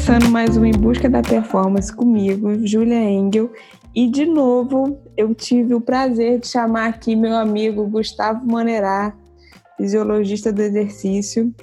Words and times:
começando 0.00 0.30
mais 0.30 0.56
um 0.56 0.64
Em 0.64 0.72
Busca 0.72 1.10
da 1.10 1.20
Performance 1.20 1.94
comigo, 1.94 2.66
Julia 2.66 3.04
Engel. 3.04 3.52
E 3.94 4.08
de 4.08 4.24
novo, 4.24 4.98
eu 5.14 5.34
tive 5.34 5.74
o 5.74 5.80
prazer 5.80 6.40
de 6.40 6.46
chamar 6.46 6.88
aqui 6.88 7.14
meu 7.14 7.36
amigo 7.36 7.86
Gustavo 7.86 8.46
Manerá, 8.50 9.12
fisiologista 9.76 10.50
do 10.50 10.62
exercício, 10.62 11.54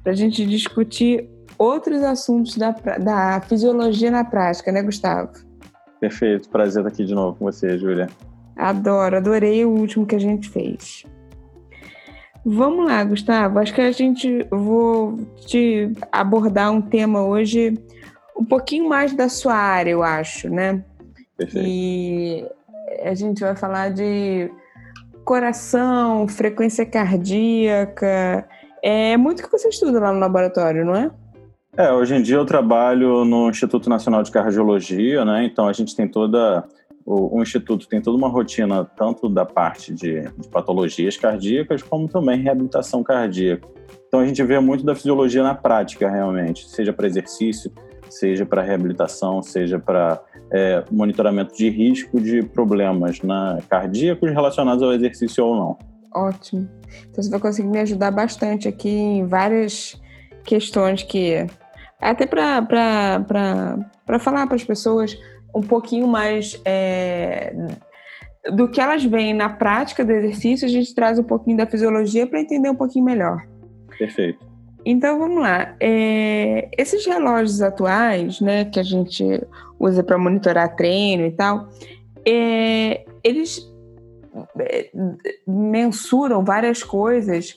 para 0.00 0.12
a 0.12 0.14
gente 0.14 0.46
discutir 0.46 1.28
outros 1.58 2.04
assuntos 2.04 2.56
da, 2.56 2.70
da 2.70 3.40
fisiologia 3.40 4.12
na 4.12 4.24
prática, 4.24 4.70
né, 4.70 4.80
Gustavo? 4.80 5.32
Perfeito, 6.00 6.48
prazer 6.50 6.82
estar 6.82 6.94
aqui 6.94 7.04
de 7.04 7.16
novo 7.16 7.36
com 7.36 7.46
você, 7.46 7.76
Júlia. 7.76 8.06
Adoro, 8.56 9.16
adorei 9.16 9.64
o 9.64 9.70
último 9.70 10.06
que 10.06 10.14
a 10.14 10.20
gente 10.20 10.48
fez. 10.48 11.04
Vamos 12.44 12.86
lá, 12.86 13.04
Gustavo. 13.04 13.58
Acho 13.58 13.72
que 13.72 13.80
a 13.80 13.92
gente 13.92 14.46
vou 14.50 15.18
te 15.46 15.92
abordar 16.10 16.72
um 16.72 16.82
tema 16.82 17.24
hoje 17.24 17.78
um 18.36 18.44
pouquinho 18.44 18.88
mais 18.88 19.14
da 19.14 19.28
sua 19.28 19.54
área, 19.54 19.90
eu 19.90 20.02
acho, 20.02 20.48
né? 20.48 20.84
Perfeito. 21.36 21.66
E 21.66 22.44
a 23.04 23.14
gente 23.14 23.40
vai 23.40 23.54
falar 23.54 23.90
de 23.90 24.50
coração, 25.24 26.26
frequência 26.26 26.84
cardíaca. 26.84 28.46
É 28.82 29.16
muito 29.16 29.42
que 29.42 29.50
você 29.50 29.68
estuda 29.68 30.00
lá 30.00 30.12
no 30.12 30.18
laboratório, 30.18 30.84
não 30.84 30.96
é? 30.96 31.10
É, 31.76 31.90
hoje 31.90 32.14
em 32.14 32.22
dia 32.22 32.36
eu 32.36 32.44
trabalho 32.44 33.24
no 33.24 33.48
Instituto 33.48 33.88
Nacional 33.88 34.22
de 34.22 34.30
Cardiologia, 34.30 35.24
né? 35.24 35.44
Então 35.44 35.68
a 35.68 35.72
gente 35.72 35.96
tem 35.96 36.06
toda 36.06 36.64
o, 37.04 37.38
o, 37.38 37.42
Instituto 37.42 37.88
tem 37.88 38.00
toda 38.00 38.16
uma 38.16 38.28
rotina, 38.28 38.84
tanto 38.84 39.28
da 39.28 39.44
parte 39.44 39.92
de, 39.92 40.22
de, 40.22 40.48
patologias 40.48 41.16
cardíacas, 41.16 41.82
como 41.82 42.08
também 42.08 42.40
reabilitação 42.40 43.02
cardíaca. 43.02 43.68
Então, 44.06 44.20
a 44.20 44.26
gente 44.26 44.42
vê 44.42 44.58
muito 44.60 44.84
da 44.84 44.94
fisiologia 44.94 45.42
na 45.42 45.54
prática, 45.54 46.08
realmente, 46.08 46.68
seja 46.68 46.92
para 46.92 47.06
exercício, 47.06 47.72
seja 48.08 48.44
para 48.44 48.62
reabilitação, 48.62 49.42
seja 49.42 49.78
para 49.78 50.22
é, 50.52 50.84
monitoramento 50.90 51.56
de 51.56 51.70
risco 51.70 52.20
de 52.20 52.42
problemas 52.42 53.20
né, 53.22 53.58
cardíacos 53.68 54.30
relacionados 54.30 54.82
ao 54.82 54.92
exercício 54.92 55.44
ou 55.44 55.56
não. 55.56 55.78
Ótimo. 56.14 56.68
Então, 57.10 57.22
você 57.22 57.30
vai 57.30 57.40
conseguir 57.40 57.68
me 57.68 57.78
ajudar 57.80 58.10
bastante 58.10 58.68
aqui 58.68 58.90
em 58.90 59.26
várias 59.26 60.00
questões 60.44 61.02
que. 61.02 61.46
Até 62.00 62.26
para 62.26 64.18
falar 64.18 64.46
para 64.46 64.56
as 64.56 64.64
pessoas 64.64 65.16
um 65.54 65.60
pouquinho 65.60 66.06
mais 66.06 66.60
é, 66.64 67.54
do 68.52 68.68
que 68.68 68.80
elas 68.80 69.04
veem 69.04 69.34
na 69.34 69.48
prática 69.48 70.04
do 70.04 70.12
exercício, 70.12 70.66
a 70.66 70.70
gente 70.70 70.94
traz 70.94 71.18
um 71.18 71.24
pouquinho 71.24 71.56
da 71.56 71.66
fisiologia 71.66 72.26
para 72.26 72.40
entender 72.40 72.70
um 72.70 72.74
pouquinho 72.74 73.04
melhor. 73.04 73.46
Perfeito. 73.98 74.52
Então 74.84 75.18
vamos 75.18 75.40
lá. 75.40 75.76
É, 75.78 76.68
esses 76.76 77.06
relógios 77.06 77.62
atuais, 77.62 78.40
né, 78.40 78.64
que 78.64 78.80
a 78.80 78.82
gente 78.82 79.24
usa 79.78 80.02
para 80.02 80.18
monitorar 80.18 80.74
treino 80.74 81.24
e 81.26 81.30
tal, 81.30 81.68
é, 82.26 83.04
eles 83.22 83.60
é, 84.58 84.90
mensuram 85.46 86.44
várias 86.44 86.82
coisas 86.82 87.56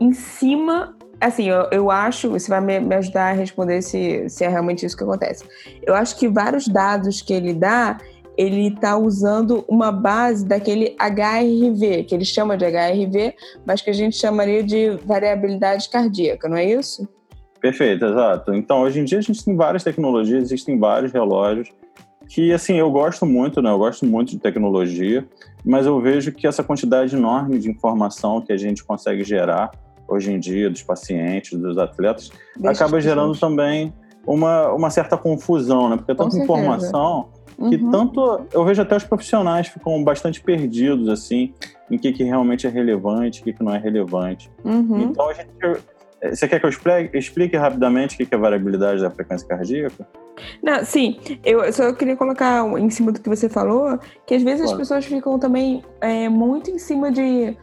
em 0.00 0.12
cima 0.12 0.97
assim, 1.20 1.48
eu, 1.48 1.68
eu 1.70 1.90
acho, 1.90 2.30
você 2.30 2.48
vai 2.48 2.60
me, 2.60 2.80
me, 2.80 2.94
ajudar 2.94 3.30
a 3.30 3.32
responder 3.32 3.82
se, 3.82 4.28
se 4.28 4.44
é 4.44 4.48
realmente 4.48 4.84
isso 4.86 4.96
que 4.96 5.02
acontece. 5.02 5.44
Eu 5.82 5.94
acho 5.94 6.18
que 6.18 6.28
vários 6.28 6.68
dados 6.68 7.20
que 7.20 7.32
ele 7.32 7.52
dá, 7.52 7.98
ele 8.36 8.68
está 8.68 8.96
usando 8.96 9.64
uma 9.68 9.90
base 9.90 10.46
daquele 10.46 10.96
HRV, 10.98 12.04
que 12.04 12.14
ele 12.14 12.24
chama 12.24 12.56
de 12.56 12.64
HRV, 12.64 13.34
mas 13.66 13.82
que 13.82 13.90
a 13.90 13.94
gente 13.94 14.16
chamaria 14.16 14.62
de 14.62 14.90
variabilidade 15.04 15.88
cardíaca, 15.88 16.48
não 16.48 16.56
é 16.56 16.64
isso? 16.64 17.08
Perfeito, 17.60 18.04
exato. 18.04 18.54
Então, 18.54 18.82
hoje 18.82 19.00
em 19.00 19.04
dia 19.04 19.18
a 19.18 19.22
gente 19.22 19.44
tem 19.44 19.56
várias 19.56 19.82
tecnologias, 19.82 20.44
existem 20.44 20.78
vários 20.78 21.12
relógios 21.12 21.68
que, 22.28 22.52
assim, 22.52 22.76
eu 22.76 22.90
gosto 22.90 23.24
muito, 23.24 23.60
né? 23.62 23.70
Eu 23.70 23.78
gosto 23.78 24.06
muito 24.06 24.30
de 24.30 24.38
tecnologia, 24.38 25.26
mas 25.64 25.86
eu 25.86 25.98
vejo 26.00 26.30
que 26.30 26.46
essa 26.46 26.62
quantidade 26.62 27.16
enorme 27.16 27.58
de 27.58 27.70
informação 27.70 28.40
que 28.40 28.52
a 28.52 28.56
gente 28.56 28.84
consegue 28.84 29.24
gerar 29.24 29.70
hoje 30.08 30.32
em 30.32 30.40
dia 30.40 30.70
dos 30.70 30.82
pacientes, 30.82 31.58
dos 31.58 31.76
atletas, 31.78 32.30
Deixa 32.56 32.84
acaba 32.84 33.00
gerando 33.00 33.38
também 33.38 33.92
uma, 34.26 34.72
uma 34.72 34.90
certa 34.90 35.16
confusão, 35.16 35.88
né? 35.88 35.96
Porque 35.96 36.12
é 36.12 36.14
tanta 36.14 36.36
informação 36.36 37.28
que 37.56 37.76
uhum. 37.76 37.90
tanto 37.90 38.46
eu 38.52 38.64
vejo 38.64 38.80
até 38.80 38.96
os 38.96 39.02
profissionais 39.02 39.66
ficam 39.66 40.02
bastante 40.04 40.40
perdidos 40.40 41.08
assim 41.08 41.52
em 41.90 41.98
que, 41.98 42.12
que 42.12 42.22
realmente 42.22 42.66
é 42.66 42.70
relevante, 42.70 43.40
o 43.40 43.44
que, 43.44 43.52
que 43.52 43.64
não 43.64 43.74
é 43.74 43.78
relevante. 43.78 44.48
Uhum. 44.64 45.00
Então 45.00 45.28
a 45.28 45.34
gente 45.34 45.50
você 46.22 46.48
quer 46.48 46.58
que 46.58 46.66
eu 46.66 46.70
explique, 46.70 47.16
explique 47.16 47.56
rapidamente 47.56 48.14
o 48.14 48.26
que 48.26 48.34
é 48.34 48.36
a 48.36 48.40
variabilidade 48.40 49.00
da 49.00 49.10
frequência 49.10 49.46
cardíaca? 49.46 50.06
Não, 50.62 50.84
sim, 50.84 51.18
eu 51.44 51.72
só 51.72 51.92
queria 51.92 52.16
colocar 52.16 52.66
em 52.78 52.90
cima 52.90 53.12
do 53.12 53.20
que 53.20 53.28
você 53.28 53.48
falou, 53.48 53.98
que 54.26 54.34
às 54.34 54.42
vezes 54.42 54.62
claro. 54.62 54.72
as 54.72 54.78
pessoas 54.78 55.04
ficam 55.04 55.38
também 55.38 55.82
é, 56.00 56.28
muito 56.28 56.70
em 56.70 56.78
cima 56.78 57.10
de 57.10 57.56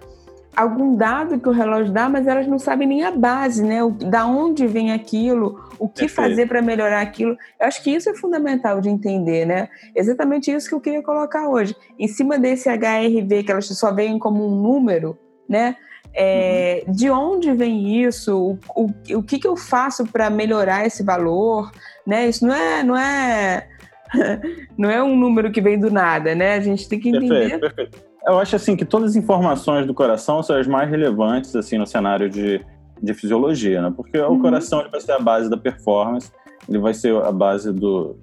algum 0.56 0.96
dado 0.96 1.40
que 1.40 1.50
o 1.50 1.52
relógio 1.52 1.92
dá, 1.92 2.08
mas 2.08 2.26
elas 2.26 2.48
não 2.48 2.58
sabem 2.58 2.88
nem 2.88 3.04
a 3.04 3.12
base, 3.12 3.64
né? 3.64 3.84
O, 3.84 3.92
da 3.92 4.26
onde 4.26 4.66
vem 4.66 4.92
aquilo, 4.92 5.70
o 5.78 5.88
que 5.88 6.02
Perfeito. 6.02 6.16
fazer 6.16 6.48
para 6.48 6.62
melhorar 6.62 7.02
aquilo. 7.02 7.38
Eu 7.60 7.68
acho 7.68 7.84
que 7.84 7.92
isso 7.92 8.10
é 8.10 8.16
fundamental 8.16 8.80
de 8.80 8.90
entender, 8.90 9.46
né? 9.46 9.70
Exatamente 9.96 10.52
isso 10.52 10.70
que 10.70 10.76
eu 10.76 10.82
queria 10.82 11.04
colocar 11.04 11.50
hoje. 11.50 11.76
Em 12.00 12.08
cima 12.08 12.40
desse 12.40 12.70
HRV, 12.70 13.44
que 13.44 13.52
elas 13.52 13.68
só 13.68 13.94
veem 13.94 14.18
como 14.18 14.48
um 14.48 14.62
número, 14.62 15.18
né? 15.48 15.76
É, 16.14 16.84
uhum. 16.88 16.94
De 16.94 17.10
onde 17.10 17.52
vem 17.54 18.02
isso? 18.04 18.58
O, 18.76 18.84
o, 18.84 19.18
o 19.18 19.24
que, 19.24 19.38
que 19.38 19.48
eu 19.48 19.58
faço 19.58 20.06
para 20.06 20.30
melhorar 20.30 20.86
esse 20.86 21.04
valor? 21.04 21.72
Né? 22.08 22.28
Isso 22.28 22.48
não 22.48 22.56
é, 22.56 22.84
não 22.84 22.98
é, 22.98 23.68
não 24.78 24.90
é 24.90 25.04
um 25.04 25.16
número 25.16 25.52
que 25.52 25.60
vem 25.60 25.78
do 25.78 25.92
nada, 25.92 26.34
né? 26.34 26.54
A 26.54 26.62
gente 26.62 26.88
tem 26.88 27.00
que 27.00 27.10
entender. 27.10 27.60
Perfeito, 27.60 27.76
perfeito 27.76 28.15
eu 28.28 28.40
acho 28.40 28.56
assim 28.56 28.76
que 28.76 28.86
todas 28.86 29.12
as 29.12 29.16
informações 29.16 29.86
do 29.86 29.94
coração 29.94 30.42
são 30.42 30.58
as 30.58 30.68
mais 30.68 30.90
relevantes 30.90 31.56
assim 31.56 31.78
no 31.78 31.86
cenário 31.86 32.30
de, 32.30 32.64
de 33.02 33.14
fisiologia, 33.14 33.82
né? 33.82 33.94
Porque 33.96 34.18
uhum. 34.18 34.36
o 34.36 34.42
coração 34.42 34.82
ele 34.82 34.90
vai 34.90 35.02
ser 35.02 35.12
a 35.12 35.20
base 35.20 35.50
da 35.50 35.58
performance, 35.58 36.32
ele 36.68 36.80
vai 36.80 36.94
ser 36.94 37.16
a 37.16 37.32
base 37.32 37.72
do, 37.72 38.18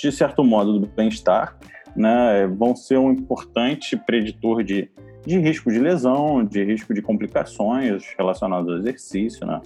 de 0.00 0.10
certo 0.10 0.42
modo, 0.42 0.78
do 0.78 0.86
bem-estar, 0.86 1.56
né? 1.94 2.46
Vão 2.46 2.74
ser 2.74 2.98
um 2.98 3.12
importante 3.12 3.96
preditor 3.96 4.64
de, 4.64 4.90
de 5.26 5.38
risco 5.38 5.70
de 5.70 5.78
lesão, 5.78 6.44
de 6.44 6.64
risco 6.64 6.94
de 6.94 7.02
complicações 7.02 8.14
relacionadas 8.16 8.68
ao 8.68 8.78
exercício, 8.78 9.46
né? 9.46 9.60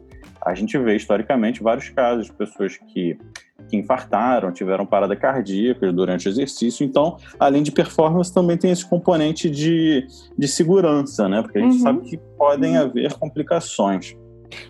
A 0.45 0.55
gente 0.55 0.77
vê 0.79 0.97
historicamente 0.97 1.63
vários 1.63 1.89
casos 1.89 2.27
de 2.27 2.33
pessoas 2.33 2.77
que 2.77 3.19
que 3.67 3.77
infartaram, 3.77 4.53
tiveram 4.53 4.87
parada 4.87 5.17
cardíaca 5.17 5.93
durante 5.93 6.29
o 6.29 6.31
exercício. 6.31 6.85
Então, 6.85 7.17
além 7.39 7.63
de 7.63 7.73
performance, 7.73 8.33
também 8.33 8.57
tem 8.57 8.71
esse 8.71 8.85
componente 8.85 9.51
de, 9.51 10.07
de 10.37 10.49
segurança, 10.49 11.29
né? 11.29 11.43
Porque 11.43 11.59
a 11.59 11.63
gente 11.63 11.77
uhum. 11.77 11.81
sabe 11.81 12.01
que 12.09 12.17
podem 12.37 12.77
haver 12.77 13.15
complicações. 13.15 14.17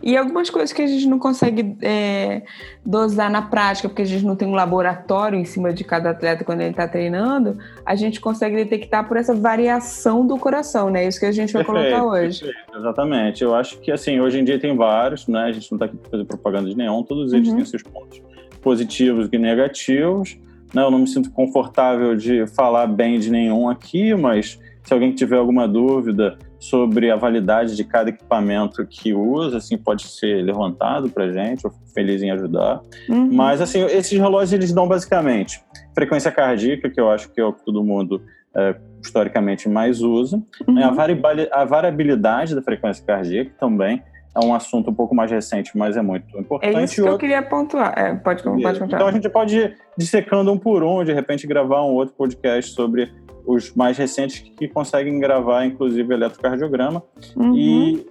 E 0.02 0.16
algumas 0.16 0.50
coisas 0.50 0.72
que 0.72 0.82
a 0.82 0.86
gente 0.86 1.06
não 1.06 1.18
consegue 1.18 1.76
é, 1.82 2.42
dosar 2.84 3.30
na 3.30 3.42
prática, 3.42 3.88
porque 3.88 4.02
a 4.02 4.06
gente 4.06 4.24
não 4.24 4.36
tem 4.36 4.46
um 4.48 4.54
laboratório 4.54 5.38
em 5.38 5.44
cima 5.44 5.72
de 5.72 5.84
cada 5.84 6.10
atleta 6.10 6.44
quando 6.44 6.60
ele 6.60 6.70
está 6.70 6.86
treinando, 6.88 7.58
a 7.84 7.94
gente 7.94 8.20
consegue 8.20 8.56
detectar 8.56 9.06
por 9.06 9.16
essa 9.16 9.34
variação 9.34 10.26
do 10.26 10.38
coração, 10.38 10.90
né? 10.90 11.06
Isso 11.06 11.20
que 11.20 11.26
a 11.26 11.32
gente 11.32 11.52
vai 11.52 11.64
perfeito, 11.64 11.90
colocar 11.90 12.06
hoje. 12.06 12.40
Perfeito, 12.40 12.78
exatamente. 12.78 13.44
Eu 13.44 13.54
acho 13.54 13.78
que, 13.80 13.90
assim, 13.90 14.20
hoje 14.20 14.38
em 14.38 14.44
dia 14.44 14.58
tem 14.58 14.76
vários, 14.76 15.26
né? 15.26 15.44
A 15.44 15.52
gente 15.52 15.70
não 15.70 15.76
está 15.76 15.86
aqui 15.86 15.96
para 15.96 16.10
fazer 16.10 16.24
propaganda 16.24 16.68
de 16.68 16.76
nenhum, 16.76 17.02
todos 17.02 17.32
eles 17.32 17.48
uhum. 17.48 17.56
têm 17.56 17.64
seus 17.64 17.82
pontos 17.82 18.22
positivos 18.66 19.28
e 19.32 19.38
negativos. 19.38 20.36
Né? 20.74 20.82
Eu 20.82 20.90
não 20.90 20.98
me 20.98 21.06
sinto 21.06 21.30
confortável 21.30 22.16
de 22.16 22.48
falar 22.48 22.88
bem 22.88 23.16
de 23.20 23.30
nenhum 23.30 23.68
aqui, 23.68 24.12
mas 24.12 24.58
se 24.82 24.92
alguém 24.92 25.12
tiver 25.12 25.36
alguma 25.36 25.68
dúvida 25.68 26.36
sobre 26.58 27.08
a 27.12 27.14
validade 27.14 27.76
de 27.76 27.84
cada 27.84 28.10
equipamento 28.10 28.84
que 28.84 29.14
usa, 29.14 29.58
assim, 29.58 29.78
pode 29.78 30.08
ser 30.08 30.42
levantado 30.42 31.08
para 31.08 31.30
gente, 31.30 31.64
eu 31.64 31.70
fico 31.70 31.88
feliz 31.94 32.20
em 32.24 32.32
ajudar. 32.32 32.80
Uhum. 33.08 33.32
Mas, 33.32 33.60
assim, 33.60 33.84
esses 33.84 34.18
relógios, 34.18 34.52
eles 34.52 34.72
dão 34.72 34.88
basicamente 34.88 35.62
frequência 35.94 36.32
cardíaca, 36.32 36.90
que 36.90 37.00
eu 37.00 37.08
acho 37.08 37.30
que 37.30 37.40
é 37.40 37.44
o 37.44 37.52
que 37.52 37.64
todo 37.64 37.84
mundo 37.84 38.20
é, 38.56 38.74
historicamente 39.00 39.68
mais 39.68 40.02
usa, 40.02 40.42
uhum. 40.66 40.74
né? 40.74 40.82
a, 40.82 41.60
a 41.60 41.64
variabilidade 41.64 42.52
da 42.52 42.62
frequência 42.62 43.04
cardíaca 43.06 43.52
também, 43.60 44.02
é 44.36 44.44
um 44.44 44.54
assunto 44.54 44.90
um 44.90 44.94
pouco 44.94 45.14
mais 45.14 45.30
recente, 45.30 45.76
mas 45.76 45.96
é 45.96 46.02
muito 46.02 46.38
importante. 46.38 46.76
É 46.76 46.84
isso 46.84 47.02
que 47.02 47.08
eu 47.08 47.16
queria 47.16 47.42
pontuar. 47.42 47.94
É, 47.96 48.14
pode, 48.14 48.42
pode 48.42 48.78
contar. 48.78 48.96
Então 48.96 49.06
a 49.08 49.12
gente 49.12 49.28
pode 49.30 49.56
ir 49.56 49.78
dissecando 49.96 50.52
um 50.52 50.58
por 50.58 50.82
um, 50.82 51.02
de 51.02 51.12
repente 51.12 51.46
gravar 51.46 51.82
um 51.82 51.94
outro 51.94 52.14
podcast 52.14 52.72
sobre 52.72 53.10
os 53.46 53.74
mais 53.74 53.96
recentes 53.96 54.40
que 54.40 54.68
conseguem 54.68 55.18
gravar, 55.18 55.64
inclusive, 55.64 56.12
eletrocardiograma. 56.12 57.02
Uhum. 57.34 57.56
E 57.56 58.06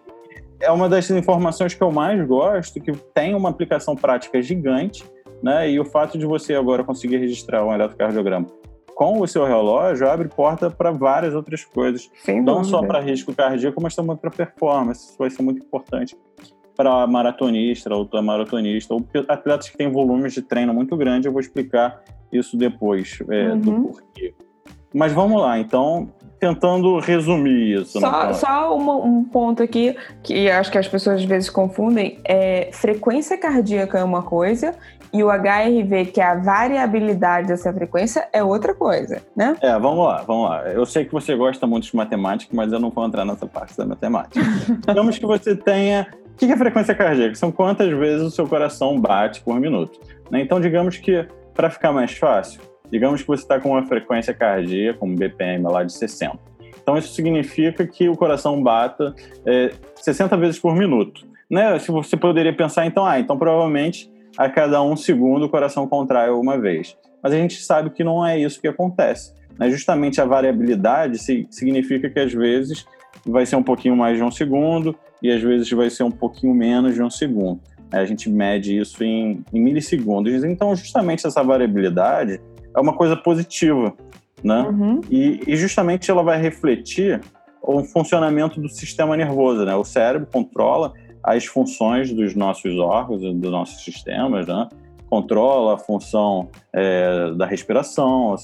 é 0.60 0.72
uma 0.72 0.90
das 0.90 1.12
informações 1.12 1.74
que 1.74 1.84
eu 1.84 1.92
mais 1.92 2.26
gosto, 2.26 2.80
que 2.80 2.92
tem 3.14 3.36
uma 3.36 3.50
aplicação 3.50 3.96
prática 3.96 4.42
gigante, 4.42 5.04
né? 5.44 5.70
E 5.70 5.80
o 5.80 5.86
fato 5.86 6.18
de 6.18 6.26
você 6.26 6.56
agora 6.56 6.84
conseguir 6.84 7.18
registrar 7.18 7.64
um 7.64 7.74
eletrocardiograma 7.74 8.48
com 8.96 9.20
o 9.20 9.28
seu 9.28 9.46
relógio 9.46 10.10
abre 10.10 10.30
porta 10.30 10.72
para 10.72 10.90
várias 10.90 11.36
outras 11.36 11.66
coisas. 11.66 12.10
Sem 12.24 12.38
não 12.38 12.56
dúvida. 12.56 12.70
só 12.70 12.82
para 12.82 13.00
risco 13.00 13.36
cardíaco, 13.36 13.80
mas 13.82 13.94
também 13.94 14.16
para 14.16 14.32
performance. 14.32 15.10
Isso 15.10 15.18
vai 15.20 15.30
ser 15.30 15.44
muito 15.44 15.64
importante 15.64 16.18
para 16.76 17.06
maratonista, 17.06 17.94
ultramaratonista, 17.94 18.94
ou 18.94 19.06
atletas 19.28 19.70
que 19.70 19.78
têm 19.78 19.92
volumes 19.92 20.34
de 20.34 20.42
treino 20.42 20.74
muito 20.74 20.96
grande. 20.96 21.28
Eu 21.28 21.32
vou 21.32 21.42
explicar 21.42 22.02
isso 22.32 22.58
depois, 22.58 23.20
é, 23.30 23.50
uhum. 23.50 23.60
do 23.60 23.74
porquê. 23.84 24.34
Mas 24.94 25.12
vamos 25.12 25.42
lá, 25.42 25.60
então, 25.60 26.10
tentando 26.40 27.00
resumir 27.00 27.82
isso. 27.82 28.00
Só, 28.00 28.34
só 28.34 28.76
uma, 28.76 28.96
um 28.96 29.24
ponto 29.24 29.64
aqui 29.64 29.96
que 30.22 30.50
acho 30.50 30.72
que 30.72 30.78
as 30.78 30.88
pessoas 30.88 31.22
às 31.22 31.26
vezes 31.26 31.50
confundem: 31.50 32.20
é 32.24 32.70
frequência 32.72 33.38
cardíaca 33.38 33.98
é 33.98 34.04
uma 34.04 34.22
coisa 34.22 34.74
e 35.16 35.24
o 35.24 35.30
HRV, 35.30 36.08
que 36.08 36.20
é 36.20 36.26
a 36.26 36.36
variabilidade 36.36 37.48
dessa 37.48 37.72
frequência, 37.72 38.28
é 38.34 38.44
outra 38.44 38.74
coisa, 38.74 39.22
né? 39.34 39.56
É, 39.62 39.72
vamos 39.80 40.06
lá, 40.06 40.24
vamos 40.24 40.50
lá. 40.50 40.64
Eu 40.64 40.86
sei 40.86 41.06
que 41.06 41.12
você 41.14 41.34
gosta 41.38 41.66
muito 41.66 41.88
de 41.88 41.96
matemática, 41.96 42.54
mas 42.54 42.74
eu 42.74 42.82
não 42.82 42.90
vou 42.90 43.06
entrar 43.06 43.24
nessa 43.24 43.48
parte 43.48 43.78
da 43.78 43.86
matemática. 43.86 44.46
Digamos 44.86 45.18
que 45.18 45.26
você 45.26 45.56
tenha. 45.56 46.08
O 46.34 46.38
que 46.38 46.52
é 46.52 46.58
frequência 46.58 46.94
cardíaca? 46.94 47.34
São 47.36 47.50
quantas 47.50 47.90
vezes 47.98 48.28
o 48.28 48.30
seu 48.30 48.46
coração 48.46 49.00
bate 49.00 49.40
por 49.40 49.58
minuto. 49.58 49.98
Né? 50.30 50.42
Então, 50.42 50.60
digamos 50.60 50.98
que, 50.98 51.26
para 51.54 51.70
ficar 51.70 51.94
mais 51.94 52.12
fácil, 52.12 52.60
digamos 52.92 53.22
que 53.22 53.28
você 53.28 53.44
está 53.44 53.60
com 53.60 53.70
uma 53.70 53.86
frequência 53.86 54.34
cardíaca, 54.34 55.04
um 55.04 55.16
BPM 55.16 55.64
lá 55.64 55.84
de 55.84 55.94
60. 55.94 56.38
Então, 56.82 56.98
isso 56.98 57.14
significa 57.14 57.86
que 57.88 58.08
o 58.08 58.16
coração 58.16 58.62
bata 58.62 59.16
é, 59.46 59.72
60 59.96 60.38
vezes 60.38 60.60
por 60.60 60.76
minuto. 60.76 61.26
Né? 61.50 61.78
Se 61.80 61.92
você 61.92 62.16
poderia 62.16 62.54
pensar, 62.54 62.86
então, 62.86 63.06
ah, 63.06 63.20
então 63.20 63.38
provavelmente 63.38 64.12
a 64.38 64.50
cada 64.50 64.82
um 64.84 64.96
segundo 64.96 65.46
o 65.46 65.50
coração 65.50 65.88
contrai 65.88 66.30
uma 66.30 66.60
vez. 66.60 66.96
Mas 67.24 67.34
a 67.34 67.38
gente 67.38 67.56
sabe 67.62 67.90
que 67.90 68.04
não 68.04 68.26
é 68.26 68.40
isso 68.40 68.62
que 68.62 68.68
acontece. 68.68 69.34
Né? 69.58 69.70
Justamente 69.72 70.22
a 70.22 70.26
variabilidade 70.26 71.18
significa 71.50 72.10
que 72.10 72.20
às 72.20 72.34
vezes 72.34 72.86
vai 73.26 73.46
ser 73.46 73.56
um 73.56 73.64
pouquinho 73.64 73.96
mais 73.96 74.18
de 74.18 74.24
um 74.24 74.30
segundo 74.30 74.96
e 75.22 75.32
às 75.32 75.42
vezes 75.42 75.70
vai 75.72 75.90
ser 75.90 76.04
um 76.04 76.12
pouquinho 76.12 76.54
menos 76.54 76.94
de 76.94 77.02
um 77.02 77.10
segundo. 77.10 77.60
A 77.92 78.04
gente 78.06 78.30
mede 78.30 78.78
isso 78.78 79.04
em, 79.04 79.44
em 79.54 79.60
milissegundos. 79.60 80.44
Então, 80.44 80.76
justamente 80.76 81.26
essa 81.26 81.42
variabilidade 81.42 82.42
é 82.76 82.80
uma 82.80 82.94
coisa 82.94 83.16
positiva, 83.16 83.94
né? 84.44 84.62
Uhum. 84.62 85.02
E, 85.10 85.42
e, 85.48 85.56
justamente 85.56 86.12
ela 86.12 86.24
vai 86.24 86.40
refletir 86.40 87.22
o 87.62 87.84
funcionamento 87.84 88.60
do 88.60 88.70
sistema 88.70 89.16
nervoso, 89.16 89.66
né? 89.66 89.76
O 89.76 89.84
cérebro 89.84 90.28
controla 90.32 90.94
as 91.24 91.46
funções 91.46 92.12
dos 92.14 92.36
nossos 92.36 92.78
órgãos, 92.78 93.22
dos 93.22 93.52
nossos 93.52 93.84
sistemas, 93.84 94.46
né? 94.48 94.68
controla 95.10 95.76
a 95.76 95.78
função 95.78 96.50
é, 96.74 97.32
da 97.38 97.46
respiração, 97.46 98.32
o 98.32 98.38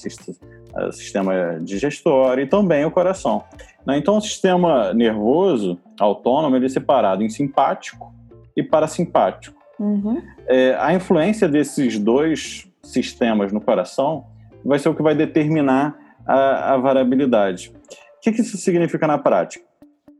sistema 0.92 1.58
digestório 1.60 2.44
e 2.44 2.46
também 2.46 2.84
o 2.84 2.90
coração. 2.90 3.44
Né? 3.86 3.98
Então, 3.98 4.16
o 4.16 4.20
sistema 4.20 4.94
nervoso 4.94 5.78
autônomo 6.00 6.56
ele 6.56 6.66
é 6.66 6.68
separado 6.68 7.22
em 7.22 7.28
simpático 7.28 8.12
e 8.56 8.62
parasimpático. 8.62 9.60
Uhum. 9.78 10.22
É, 10.46 10.74
a 10.78 10.94
influência 10.94 11.48
desses 11.48 11.98
dois 11.98 12.66
sistemas 12.84 13.52
no 13.52 13.60
coração 13.60 14.26
vai 14.64 14.78
ser 14.78 14.88
o 14.88 14.94
que 14.94 15.02
vai 15.02 15.14
determinar 15.14 15.96
a, 16.26 16.74
a 16.74 16.76
variabilidade. 16.76 17.72
O 18.16 18.20
que, 18.20 18.32
que 18.32 18.40
isso 18.40 18.56
significa 18.56 19.06
na 19.06 19.18
prática? 19.18 19.64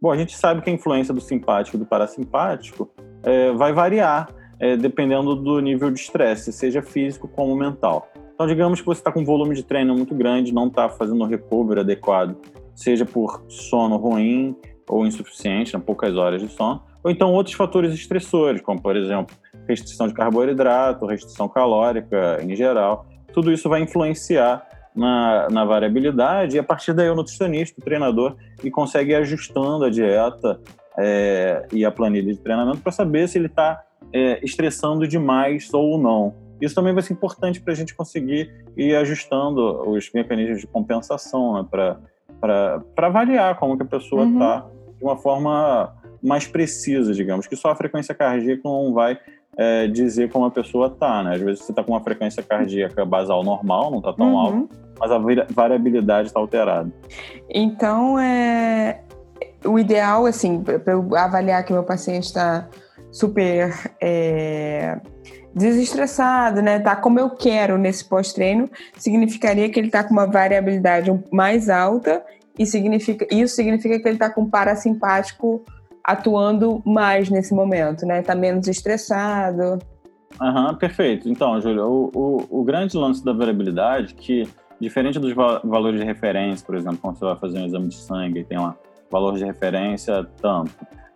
Bom, 0.00 0.10
a 0.10 0.16
gente 0.16 0.36
sabe 0.36 0.62
que 0.62 0.70
a 0.70 0.72
influência 0.72 1.14
do 1.14 1.20
simpático 1.20 1.76
e 1.76 1.80
do 1.80 1.86
parasimpático 1.86 2.90
é, 3.22 3.52
vai 3.52 3.72
variar 3.72 4.28
é, 4.58 4.76
dependendo 4.76 5.34
do 5.34 5.60
nível 5.60 5.90
de 5.90 6.00
estresse, 6.00 6.52
seja 6.52 6.82
físico 6.82 7.28
como 7.28 7.54
mental. 7.54 8.08
Então, 8.34 8.46
digamos 8.46 8.80
que 8.80 8.86
você 8.86 9.00
está 9.00 9.12
com 9.12 9.20
um 9.20 9.24
volume 9.24 9.54
de 9.54 9.62
treino 9.62 9.94
muito 9.94 10.14
grande, 10.14 10.52
não 10.52 10.68
está 10.68 10.88
fazendo 10.88 11.22
um 11.22 11.26
recovery 11.26 11.80
adequado, 11.80 12.36
seja 12.74 13.04
por 13.04 13.44
sono 13.48 13.96
ruim 13.96 14.56
ou 14.88 15.06
insuficiente, 15.06 15.74
né, 15.76 15.82
poucas 15.84 16.16
horas 16.16 16.42
de 16.42 16.48
sono, 16.48 16.82
ou 17.02 17.10
então 17.10 17.32
outros 17.32 17.54
fatores 17.54 17.92
estressores, 17.92 18.60
como, 18.60 18.80
por 18.80 18.96
exemplo, 18.96 19.36
restrição 19.72 20.06
de 20.06 20.14
carboidrato, 20.14 21.06
restrição 21.06 21.48
calórica 21.48 22.38
em 22.42 22.54
geral. 22.54 23.06
Tudo 23.32 23.52
isso 23.52 23.68
vai 23.68 23.82
influenciar 23.82 24.66
na, 24.94 25.48
na 25.50 25.64
variabilidade, 25.64 26.56
e 26.56 26.58
a 26.58 26.62
partir 26.62 26.92
daí 26.92 27.08
o 27.08 27.14
nutricionista, 27.14 27.80
o 27.80 27.84
treinador, 27.84 28.36
ele 28.60 28.70
consegue 28.70 29.12
ir 29.12 29.16
ajustando 29.16 29.84
a 29.84 29.90
dieta 29.90 30.60
é, 30.98 31.66
e 31.72 31.84
a 31.84 31.90
planilha 31.90 32.32
de 32.32 32.38
treinamento 32.38 32.78
para 32.78 32.92
saber 32.92 33.28
se 33.28 33.38
ele 33.38 33.46
está 33.46 33.82
é, 34.12 34.38
estressando 34.44 35.08
demais 35.08 35.72
ou 35.72 35.98
não. 35.98 36.34
Isso 36.60 36.74
também 36.74 36.92
vai 36.92 37.02
ser 37.02 37.14
importante 37.14 37.60
para 37.60 37.72
a 37.72 37.76
gente 37.76 37.94
conseguir 37.94 38.52
ir 38.76 38.94
ajustando 38.94 39.88
os 39.90 40.10
mecanismos 40.12 40.60
de 40.60 40.66
compensação, 40.66 41.54
né, 41.54 41.68
para 42.40 42.82
avaliar 42.98 43.58
como 43.58 43.76
que 43.76 43.82
a 43.82 43.86
pessoa 43.86 44.24
está 44.26 44.64
uhum. 44.64 44.96
de 44.98 45.04
uma 45.04 45.16
forma 45.16 45.92
mais 46.22 46.46
precisa, 46.46 47.12
digamos, 47.12 47.48
que 47.48 47.56
só 47.56 47.70
a 47.70 47.74
frequência 47.74 48.14
cardíaca 48.14 48.62
não 48.64 48.92
vai 48.92 49.18
é, 49.56 49.86
dizer 49.86 50.30
como 50.30 50.46
a 50.46 50.50
pessoa 50.50 50.86
está, 50.86 51.22
né? 51.22 51.34
Às 51.34 51.40
vezes 51.40 51.64
você 51.64 51.72
está 51.72 51.82
com 51.84 51.92
uma 51.92 52.02
frequência 52.02 52.42
cardíaca 52.42 53.04
basal 53.04 53.44
normal, 53.44 53.90
não 53.90 53.98
está 53.98 54.12
tão 54.12 54.32
uhum. 54.32 54.38
alta, 54.38 54.68
mas 54.98 55.10
a 55.10 55.18
variabilidade 55.52 56.28
está 56.28 56.40
alterada. 56.40 56.90
Então, 57.50 58.18
é, 58.18 59.00
o 59.64 59.78
ideal, 59.78 60.26
assim, 60.26 60.62
para 60.62 60.92
eu 60.92 61.16
avaliar 61.16 61.64
que 61.64 61.72
meu 61.72 61.84
paciente 61.84 62.24
está 62.24 62.68
super 63.10 63.92
é, 64.00 64.98
desestressado, 65.54 66.62
né? 66.62 66.78
Tá 66.78 66.96
como 66.96 67.20
eu 67.20 67.30
quero 67.30 67.76
nesse 67.76 68.08
pós-treino, 68.08 68.70
significaria 68.96 69.68
que 69.68 69.78
ele 69.78 69.88
está 69.88 70.02
com 70.02 70.12
uma 70.12 70.26
variabilidade 70.26 71.10
mais 71.30 71.68
alta 71.68 72.24
e 72.58 72.66
significa, 72.66 73.26
isso 73.30 73.54
significa 73.54 73.98
que 73.98 74.08
ele 74.08 74.16
está 74.16 74.30
com 74.30 74.48
parasimpático 74.48 75.64
atuando 76.04 76.82
mais 76.84 77.30
nesse 77.30 77.54
momento, 77.54 78.04
né? 78.04 78.22
Tá 78.22 78.34
menos 78.34 78.66
estressado. 78.68 79.78
Aham, 80.40 80.68
uhum, 80.68 80.74
perfeito. 80.74 81.28
Então, 81.28 81.60
Júlio, 81.60 81.84
o, 81.84 82.10
o, 82.14 82.60
o, 82.60 82.64
grande 82.64 82.96
lance 82.96 83.24
da 83.24 83.32
variabilidade, 83.32 84.14
que 84.14 84.48
diferente 84.80 85.18
dos 85.18 85.32
valores 85.34 86.00
de 86.00 86.06
referência, 86.06 86.64
por 86.66 86.74
exemplo, 86.74 86.98
quando 87.00 87.18
você 87.18 87.24
vai 87.24 87.36
fazer 87.36 87.58
um 87.58 87.66
exame 87.66 87.88
de 87.88 87.96
sangue 87.96 88.40
e 88.40 88.44
tem 88.44 88.58
lá 88.58 88.74
valor 89.10 89.36
de 89.36 89.44
referência 89.44 90.26
tanto, 90.40 90.72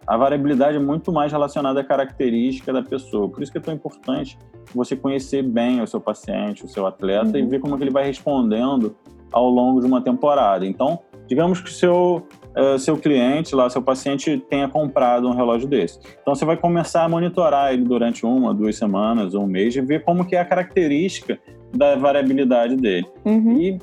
a 0.07 0.17
variabilidade 0.17 0.77
é 0.77 0.81
muito 0.81 1.11
mais 1.11 1.33
relacionada 1.33 1.81
à 1.81 1.85
característica 1.85 2.73
da 2.73 2.83
pessoa. 2.83 3.29
Por 3.29 3.43
isso 3.43 3.51
que 3.51 3.59
é 3.59 3.61
tão 3.61 3.75
importante 3.75 4.39
você 4.73 4.95
conhecer 4.95 5.43
bem 5.43 5.83
o 5.83 5.87
seu 5.87 6.01
paciente, 6.01 6.65
o 6.65 6.69
seu 6.69 6.87
atleta 6.87 7.31
uhum. 7.31 7.45
e 7.45 7.47
ver 7.47 7.59
como 7.59 7.77
que 7.77 7.83
ele 7.83 7.91
vai 7.91 8.05
respondendo 8.05 8.95
ao 9.33 9.49
longo 9.49 9.81
de 9.81 9.87
uma 9.87 10.01
temporada. 10.01 10.65
Então, 10.65 11.01
digamos 11.27 11.61
que 11.61 11.71
o 11.71 11.73
seu 11.73 12.27
uh, 12.57 12.79
seu 12.79 12.97
cliente 12.97 13.55
lá, 13.55 13.69
seu 13.69 13.83
paciente 13.83 14.39
tenha 14.49 14.69
comprado 14.69 15.29
um 15.29 15.35
relógio 15.35 15.69
desse. 15.69 16.01
Então 16.21 16.35
você 16.35 16.45
vai 16.45 16.57
começar 16.57 17.05
a 17.05 17.09
monitorar 17.09 17.73
ele 17.73 17.85
durante 17.85 18.25
uma, 18.25 18.55
duas 18.55 18.77
semanas, 18.77 19.35
um 19.35 19.47
mês 19.47 19.77
e 19.77 19.81
ver 19.81 20.03
como 20.03 20.25
que 20.25 20.35
é 20.35 20.41
a 20.41 20.45
característica 20.45 21.39
da 21.75 21.95
variabilidade 21.97 22.77
dele. 22.77 23.07
Uhum. 23.25 23.61
E 23.61 23.79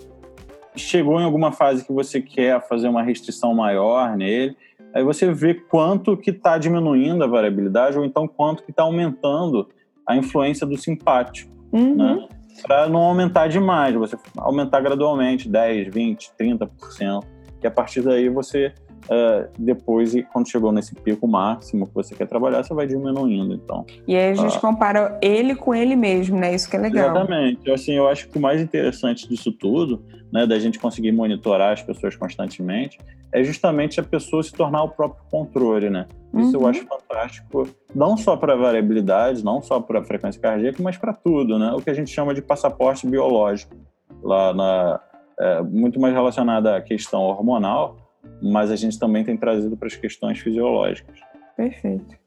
chegou 0.76 1.22
em 1.22 1.24
alguma 1.24 1.52
fase 1.52 1.86
que 1.86 1.94
você 1.94 2.20
quer 2.20 2.68
fazer 2.68 2.88
uma 2.88 3.04
restrição 3.04 3.54
maior 3.54 4.18
nele, 4.18 4.58
aí 4.94 5.04
você 5.04 5.32
vê 5.32 5.54
quanto 5.54 6.18
que 6.18 6.32
está 6.32 6.58
diminuindo 6.58 7.24
a 7.24 7.28
variabilidade 7.28 7.98
ou 7.98 8.04
então 8.04 8.28
quanto 8.28 8.64
que 8.64 8.72
está 8.72 8.84
aumentando 8.84 9.70
a 10.06 10.16
influência 10.16 10.66
do 10.66 10.78
simpático, 10.78 11.52
uhum. 11.72 11.96
né? 11.96 12.28
Para 12.68 12.88
não 12.88 13.02
aumentar 13.02 13.48
demais, 13.48 13.96
você 13.96 14.16
aumentar 14.38 14.80
gradualmente, 14.80 15.50
10, 15.50 15.92
20, 15.92 16.32
30% 16.40 17.24
que 17.64 17.68
a 17.68 17.72
partir 17.72 18.02
daí 18.02 18.28
você 18.28 18.74
Uh, 19.04 19.52
depois, 19.60 20.14
quando 20.32 20.50
chegou 20.50 20.72
nesse 20.72 20.96
pico 20.96 21.28
máximo 21.28 21.86
que 21.88 21.94
você 21.94 22.16
quer 22.16 22.26
trabalhar, 22.26 22.64
você 22.64 22.74
vai 22.74 22.88
diminuindo, 22.88 23.54
então. 23.54 23.86
E 24.08 24.16
aí 24.16 24.32
a 24.32 24.34
gente 24.34 24.56
uh, 24.56 24.62
compara 24.62 25.20
ele 25.22 25.56
com 25.56 25.76
ele 25.76 25.94
mesmo, 25.94 26.40
né? 26.40 26.56
Isso 26.56 26.70
que 26.70 26.78
é 26.78 26.80
legal. 26.80 27.10
Exatamente. 27.10 27.70
Assim, 27.70 27.92
eu 27.96 28.08
acho 28.08 28.30
que 28.30 28.38
o 28.38 28.42
mais 28.42 28.62
interessante 28.62 29.28
disso 29.28 29.52
tudo, 29.52 30.02
né, 30.32 30.48
da 30.48 30.58
gente 30.58 30.80
conseguir 30.80 31.12
monitorar 31.12 31.74
as 31.74 31.82
pessoas 31.82 32.16
constantemente, 32.16 32.98
é 33.34 33.44
justamente 33.44 34.00
a 34.00 34.04
pessoa 34.04 34.42
se 34.42 34.54
tornar 34.54 34.84
o 34.84 34.90
próprio 34.90 35.22
controle, 35.30 35.90
né? 35.90 36.08
Isso 36.34 36.58
uhum. 36.58 36.64
eu 36.64 36.68
acho 36.68 36.86
fantástico, 36.88 37.68
não 37.94 38.16
só 38.16 38.38
para 38.38 38.56
variabilidade, 38.56 39.44
não 39.44 39.62
só 39.62 39.82
para 39.82 40.02
frequência 40.02 40.42
cardíaca, 40.42 40.82
mas 40.82 40.96
para 40.96 41.12
tudo, 41.12 41.60
né? 41.60 41.74
O 41.74 41.82
que 41.82 41.90
a 41.90 41.94
gente 41.94 42.10
chama 42.10 42.34
de 42.34 42.42
passaporte 42.42 43.06
biológico 43.06 43.76
lá 44.24 44.54
na 44.54 45.00
é, 45.40 45.62
muito 45.62 46.00
mais 46.00 46.14
relacionada 46.14 46.78
à 46.78 46.82
questão 46.82 47.22
hormonal, 47.22 47.98
mas 48.42 48.72
a 48.72 48.76
gente 48.76 48.98
também 49.00 49.24
tem 49.24 49.38
trazido 49.38 49.76
para 49.76 49.88
as 49.88 49.96
questões 49.96 50.40
fisiológicas. 50.40 51.20
Perfeito. 51.56 52.24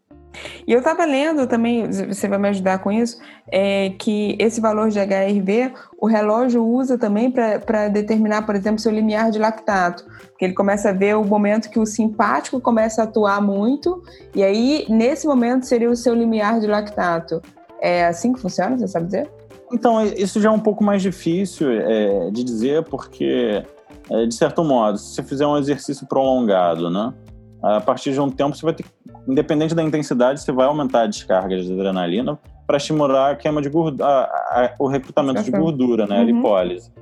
E 0.66 0.72
eu 0.72 0.78
estava 0.78 1.04
lendo 1.04 1.46
também, 1.46 1.86
você 1.90 2.28
vai 2.28 2.38
me 2.38 2.48
ajudar 2.48 2.78
com 2.80 2.90
isso, 2.92 3.18
é, 3.50 3.90
que 3.98 4.36
esse 4.38 4.60
valor 4.60 4.90
de 4.90 4.98
HRV, 4.98 5.72
o 5.98 6.06
relógio 6.06 6.64
usa 6.64 6.98
também 6.98 7.30
para 7.30 7.88
determinar, 7.88 8.44
por 8.44 8.54
exemplo, 8.54 8.78
seu 8.78 8.92
limiar 8.92 9.30
de 9.30 9.38
lactato. 9.38 10.04
Porque 10.30 10.44
ele 10.44 10.54
começa 10.54 10.90
a 10.90 10.92
ver 10.92 11.16
o 11.16 11.24
momento 11.24 11.70
que 11.70 11.78
o 11.78 11.86
simpático 11.86 12.60
começa 12.60 13.02
a 13.02 13.04
atuar 13.04 13.40
muito, 13.40 14.02
e 14.34 14.42
aí, 14.42 14.84
nesse 14.88 15.26
momento, 15.26 15.64
seria 15.66 15.90
o 15.90 15.96
seu 15.96 16.14
limiar 16.14 16.60
de 16.60 16.66
lactato. 16.66 17.40
É 17.80 18.06
assim 18.06 18.32
que 18.32 18.40
funciona, 18.40 18.76
você 18.76 18.88
sabe 18.88 19.06
dizer? 19.06 19.30
Então, 19.72 20.04
isso 20.04 20.40
já 20.40 20.48
é 20.48 20.52
um 20.52 20.60
pouco 20.60 20.84
mais 20.84 21.02
difícil 21.02 21.70
é, 21.70 22.30
de 22.30 22.44
dizer, 22.44 22.84
porque, 22.84 23.62
é, 24.10 24.26
de 24.26 24.34
certo 24.34 24.62
modo, 24.62 24.98
se 24.98 25.14
você 25.14 25.22
fizer 25.22 25.46
um 25.46 25.56
exercício 25.56 26.06
prolongado, 26.06 26.88
né, 26.88 27.12
a 27.62 27.80
partir 27.80 28.12
de 28.12 28.20
um 28.20 28.30
tempo 28.30 28.56
você 28.56 28.64
vai 28.64 28.74
ter 28.74 28.84
independente 29.26 29.74
da 29.74 29.82
intensidade, 29.82 30.40
você 30.40 30.52
vai 30.52 30.66
aumentar 30.66 31.02
a 31.02 31.06
descarga 31.06 31.58
de 31.60 31.72
adrenalina 31.72 32.38
para 32.66 32.76
estimular 32.76 33.32
a 33.32 33.36
queima 33.36 33.60
de 33.60 33.68
gordura, 33.68 34.06
a, 34.08 34.64
a, 34.64 34.74
o 34.78 34.86
recrutamento 34.86 35.42
de 35.42 35.50
gordura, 35.50 36.06
né, 36.06 36.16
uhum. 36.16 36.22
a 36.22 36.24
lipólise. 36.24 36.92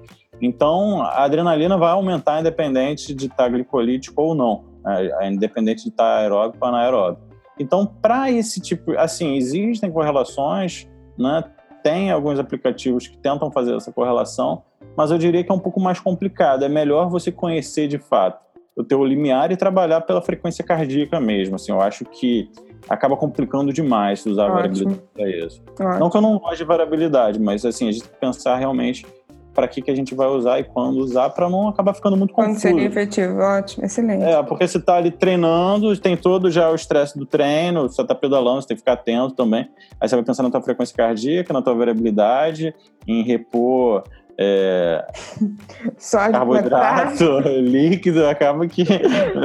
Então, 0.40 1.02
a 1.02 1.24
adrenalina 1.24 1.76
vai 1.76 1.90
aumentar 1.90 2.40
independente 2.40 3.14
de 3.14 3.26
estar 3.26 3.48
glicolítico 3.48 4.20
ou 4.22 4.34
não, 4.34 4.64
né, 4.84 5.28
independente 5.30 5.84
de 5.84 5.90
estar 5.90 6.18
aeróbico 6.18 6.64
ou 6.64 6.68
anaeróbico. 6.68 7.22
Então, 7.58 7.86
para 7.86 8.30
esse 8.30 8.60
tipo, 8.60 8.98
assim, 8.98 9.36
existem 9.36 9.90
correlações, 9.90 10.88
né? 11.16 11.44
Tem 11.84 12.10
alguns 12.10 12.38
aplicativos 12.38 13.06
que 13.06 13.18
tentam 13.18 13.52
fazer 13.52 13.76
essa 13.76 13.92
correlação, 13.92 14.62
mas 14.96 15.10
eu 15.10 15.18
diria 15.18 15.44
que 15.44 15.52
é 15.52 15.54
um 15.54 15.58
pouco 15.58 15.78
mais 15.78 16.00
complicado. 16.00 16.64
É 16.64 16.68
melhor 16.68 17.10
você 17.10 17.30
conhecer 17.30 17.86
de 17.88 17.98
fato 17.98 18.42
o 18.74 18.82
teu 18.82 19.04
limiar 19.04 19.52
e 19.52 19.56
trabalhar 19.56 20.00
pela 20.00 20.22
frequência 20.22 20.64
cardíaca 20.64 21.20
mesmo. 21.20 21.56
Assim, 21.56 21.72
eu 21.72 21.82
acho 21.82 22.06
que 22.06 22.50
acaba 22.88 23.18
complicando 23.18 23.70
demais 23.70 24.24
usar 24.24 24.44
Ótimo. 24.44 24.54
variabilidade 24.54 25.02
para 25.12 25.28
isso. 25.28 25.62
Ótimo. 25.72 25.98
Não 25.98 26.08
que 26.08 26.16
eu 26.16 26.20
não 26.22 26.38
goste 26.38 26.56
de 26.56 26.64
variabilidade, 26.64 27.38
mas 27.38 27.66
assim, 27.66 27.86
a 27.86 27.92
gente 27.92 28.02
tem 28.04 28.12
que 28.12 28.18
pensar 28.18 28.56
realmente 28.56 29.06
para 29.54 29.68
que, 29.68 29.80
que 29.80 29.90
a 29.90 29.94
gente 29.94 30.14
vai 30.14 30.26
usar 30.28 30.58
e 30.58 30.64
quando 30.64 30.98
usar, 30.98 31.30
para 31.30 31.48
não 31.48 31.68
acabar 31.68 31.94
ficando 31.94 32.16
muito 32.16 32.34
quando 32.34 32.48
confuso. 32.48 32.66
Quando 32.66 32.74
seria 32.74 32.88
efetivo, 32.88 33.38
ótimo, 33.38 33.84
excelente. 33.84 34.24
É, 34.24 34.42
porque 34.42 34.66
você 34.66 34.78
está 34.78 34.96
ali 34.96 35.10
treinando, 35.10 35.96
tem 35.98 36.16
todo 36.16 36.50
já 36.50 36.70
o 36.70 36.74
estresse 36.74 37.18
do 37.18 37.24
treino, 37.24 37.82
você 37.82 38.02
está 38.02 38.14
pedalando, 38.14 38.62
você 38.62 38.68
tem 38.68 38.76
que 38.76 38.80
ficar 38.80 38.94
atento 38.94 39.34
também. 39.34 39.68
Aí 40.00 40.08
você 40.08 40.16
vai 40.16 40.24
pensar 40.24 40.42
na 40.42 40.50
tua 40.50 40.60
frequência 40.60 40.96
cardíaca, 40.96 41.52
na 41.52 41.62
tua 41.62 41.74
variabilidade, 41.74 42.74
em 43.06 43.22
repor 43.22 44.02
é, 44.38 45.04
Só 45.96 46.30
carboidrato, 46.30 47.40
líquido, 47.60 48.26
acaba 48.26 48.66
que. 48.66 48.82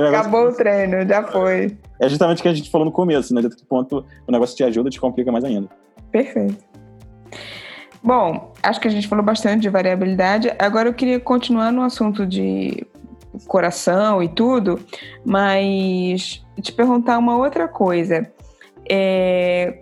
Acabou 0.07 0.47
o 0.47 0.53
treino, 0.53 1.07
já 1.07 1.23
foi. 1.23 1.77
É 1.99 2.09
justamente 2.09 2.39
o 2.39 2.41
que 2.41 2.47
a 2.47 2.53
gente 2.53 2.69
falou 2.69 2.85
no 2.85 2.91
começo, 2.91 3.33
né? 3.33 3.41
De 3.41 3.49
que 3.49 3.65
ponto 3.65 4.05
o 4.27 4.31
negócio 4.31 4.55
te 4.55 4.63
ajuda, 4.63 4.89
te 4.89 4.99
complica 4.99 5.31
mais 5.31 5.43
ainda. 5.43 5.69
Perfeito. 6.11 6.57
Bom, 8.01 8.53
acho 8.63 8.79
que 8.79 8.87
a 8.87 8.91
gente 8.91 9.07
falou 9.07 9.23
bastante 9.23 9.61
de 9.61 9.69
variabilidade. 9.69 10.51
Agora 10.57 10.89
eu 10.89 10.93
queria 10.93 11.19
continuar 11.19 11.71
no 11.71 11.81
assunto 11.81 12.25
de 12.25 12.87
coração 13.47 14.23
e 14.23 14.29
tudo, 14.29 14.79
mas 15.25 16.43
te 16.61 16.71
perguntar 16.71 17.17
uma 17.17 17.37
outra 17.37 17.67
coisa. 17.67 18.31
É, 18.89 19.79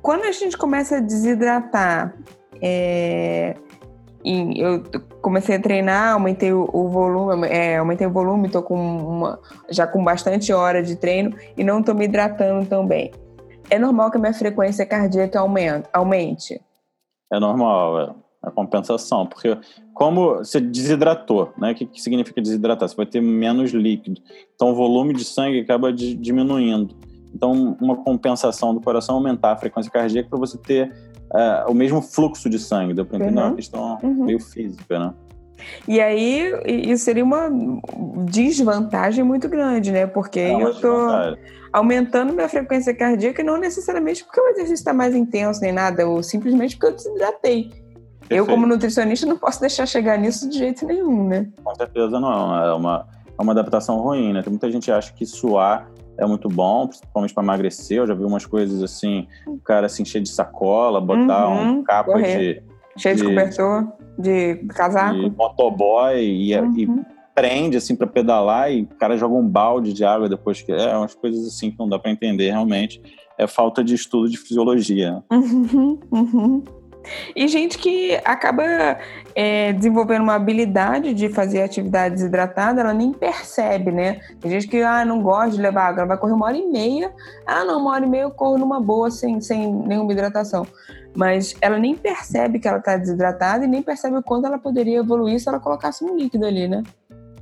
quando 0.00 0.24
a 0.24 0.32
gente 0.32 0.56
começa 0.56 0.96
a 0.96 1.00
desidratar, 1.00 2.14
é, 2.60 3.54
eu 4.24 4.82
comecei 5.20 5.56
a 5.56 5.60
treinar, 5.60 6.12
aumentei 6.14 6.52
o, 6.52 6.68
o 6.72 6.88
volume, 6.88 7.48
é, 7.48 7.76
aumentei 7.76 8.06
o 8.06 8.10
volume, 8.10 8.48
tô 8.48 8.62
com 8.62 8.76
uma, 8.76 9.40
já 9.70 9.86
com 9.86 10.02
bastante 10.02 10.52
hora 10.52 10.82
de 10.82 10.96
treino 10.96 11.36
e 11.56 11.64
não 11.64 11.80
estou 11.80 11.94
me 11.94 12.04
hidratando 12.04 12.66
tão 12.66 12.86
bem. 12.86 13.12
É 13.70 13.78
normal 13.78 14.10
que 14.10 14.18
a 14.18 14.20
minha 14.20 14.34
frequência 14.34 14.84
cardíaca 14.84 15.40
aumente? 15.40 15.88
aumente? 15.92 16.60
É 17.32 17.40
normal, 17.40 18.00
é 18.00 18.10
a 18.42 18.50
compensação, 18.50 19.24
porque 19.24 19.56
como 19.94 20.38
você 20.38 20.60
desidratou, 20.60 21.52
né? 21.56 21.72
O 21.72 21.74
que, 21.74 21.86
que 21.86 22.02
significa 22.02 22.42
desidratar? 22.42 22.88
Você 22.88 22.96
vai 22.96 23.06
ter 23.06 23.20
menos 23.20 23.70
líquido, 23.70 24.20
então 24.54 24.70
o 24.70 24.74
volume 24.74 25.14
de 25.14 25.24
sangue 25.24 25.60
acaba 25.60 25.92
de, 25.92 26.14
diminuindo. 26.14 26.94
Então, 27.34 27.76
uma 27.80 27.96
compensação 27.96 28.74
do 28.74 28.80
coração 28.80 29.14
aumentar 29.14 29.52
a 29.52 29.56
frequência 29.56 29.90
cardíaca 29.90 30.28
para 30.28 30.38
você 30.38 30.58
ter 30.58 30.92
uh, 31.32 31.70
o 31.70 31.74
mesmo 31.74 32.02
fluxo 32.02 32.50
de 32.50 32.58
sangue. 32.58 32.92
Deu 32.92 33.06
para 33.06 33.16
entender? 33.16 33.38
Uhum. 33.38 33.46
É 33.46 33.46
uma 33.46 33.56
questão 33.56 33.98
uhum. 34.02 34.24
meio 34.24 34.38
física, 34.38 34.98
né? 34.98 35.14
E 35.86 36.00
aí, 36.00 36.52
isso 36.66 37.04
seria 37.04 37.24
uma 37.24 37.48
desvantagem 38.26 39.24
muito 39.24 39.48
grande, 39.48 39.92
né? 39.92 40.06
Porque 40.06 40.40
é 40.40 40.62
eu 40.62 40.74
tô 40.74 41.06
aumentando 41.72 42.32
minha 42.32 42.48
frequência 42.48 42.94
cardíaca 42.94 43.40
e 43.40 43.44
não 43.44 43.56
necessariamente 43.56 44.24
porque 44.24 44.40
o 44.40 44.48
exercício 44.48 44.74
está 44.74 44.92
mais 44.92 45.14
intenso 45.14 45.60
nem 45.60 45.72
nada, 45.72 46.06
ou 46.06 46.22
simplesmente 46.22 46.76
porque 46.76 46.92
eu 46.92 46.96
desidratei. 46.96 47.70
Perfeito. 48.20 48.30
Eu, 48.30 48.46
como 48.46 48.66
nutricionista, 48.66 49.26
não 49.26 49.36
posso 49.36 49.60
deixar 49.60 49.86
chegar 49.86 50.18
nisso 50.18 50.48
de 50.48 50.58
jeito 50.58 50.86
nenhum, 50.86 51.26
né? 51.26 51.48
Com 51.62 51.74
certeza 51.74 52.20
não. 52.20 52.64
É 52.64 52.72
uma, 52.74 53.06
é 53.38 53.42
uma 53.42 53.52
adaptação 53.52 53.98
ruim, 53.98 54.32
né? 54.32 54.42
Tem 54.42 54.50
muita 54.50 54.70
gente 54.70 54.84
que 54.84 54.92
acha 54.92 55.12
que 55.12 55.26
suar 55.26 55.90
é 56.18 56.26
muito 56.26 56.48
bom, 56.48 56.86
principalmente 56.86 57.34
para 57.34 57.42
emagrecer. 57.42 57.98
Eu 57.98 58.06
já 58.06 58.14
vi 58.14 58.24
umas 58.24 58.46
coisas 58.46 58.82
assim, 58.82 59.26
o 59.46 59.58
cara 59.58 59.88
se 59.88 60.02
encher 60.02 60.20
de 60.20 60.28
sacola, 60.28 61.00
botar 61.00 61.48
uhum, 61.48 61.78
um 61.78 61.82
capa 61.82 62.12
correr. 62.12 62.62
de. 62.62 62.72
Cheio 62.98 63.16
de, 63.16 63.22
de 63.22 63.28
cobertor, 63.28 63.92
de 64.18 64.56
casaco. 64.68 65.18
De 65.18 65.30
motoboy 65.30 66.22
e, 66.22 66.54
uhum. 66.58 66.74
e 66.76 66.88
prende 67.34 67.76
assim 67.76 67.96
para 67.96 68.06
pedalar 68.06 68.72
e 68.72 68.82
o 68.82 68.86
cara 68.86 69.16
joga 69.16 69.34
um 69.34 69.46
balde 69.46 69.92
de 69.92 70.04
água 70.04 70.28
depois 70.28 70.60
que 70.60 70.72
é 70.72 70.96
umas 70.96 71.14
coisas 71.14 71.46
assim 71.46 71.70
que 71.70 71.78
não 71.78 71.88
dá 71.88 71.98
para 71.98 72.10
entender 72.10 72.50
realmente 72.50 73.00
é 73.38 73.46
falta 73.46 73.82
de 73.82 73.94
estudo 73.94 74.28
de 74.28 74.36
fisiologia 74.36 75.22
uhum, 75.30 75.98
uhum. 76.10 76.64
e 77.34 77.48
gente 77.48 77.78
que 77.78 78.14
acaba 78.24 78.98
é, 79.34 79.72
desenvolvendo 79.72 80.22
uma 80.22 80.34
habilidade 80.34 81.14
de 81.14 81.30
fazer 81.30 81.62
atividade 81.62 82.16
desidratada 82.16 82.82
ela 82.82 82.92
nem 82.92 83.12
percebe 83.12 83.90
né 83.90 84.20
tem 84.40 84.50
gente 84.50 84.68
que 84.68 84.82
ah 84.82 85.04
não 85.04 85.22
gosta 85.22 85.52
de 85.52 85.62
levar 85.62 85.88
água 85.88 86.00
ela 86.00 86.08
vai 86.08 86.18
correr 86.18 86.34
uma 86.34 86.46
hora 86.46 86.56
e 86.56 86.66
meia 86.66 87.12
ah 87.46 87.64
não 87.64 87.80
uma 87.80 87.92
hora 87.92 88.04
e 88.04 88.08
meia 88.08 88.22
eu 88.22 88.30
corro 88.30 88.58
numa 88.58 88.80
boa 88.80 89.10
sem, 89.10 89.40
sem 89.40 89.72
nenhuma 89.72 90.12
hidratação 90.12 90.66
mas 91.14 91.54
ela 91.60 91.78
nem 91.78 91.94
percebe 91.94 92.58
que 92.58 92.66
ela 92.66 92.78
está 92.78 92.96
desidratada 92.96 93.64
e 93.64 93.68
nem 93.68 93.82
percebe 93.82 94.16
o 94.16 94.22
quanto 94.22 94.46
ela 94.46 94.58
poderia 94.58 94.98
evoluir 94.98 95.38
se 95.38 95.48
ela 95.48 95.60
colocasse 95.60 96.04
um 96.04 96.16
líquido 96.16 96.46
ali, 96.46 96.66
né? 96.66 96.82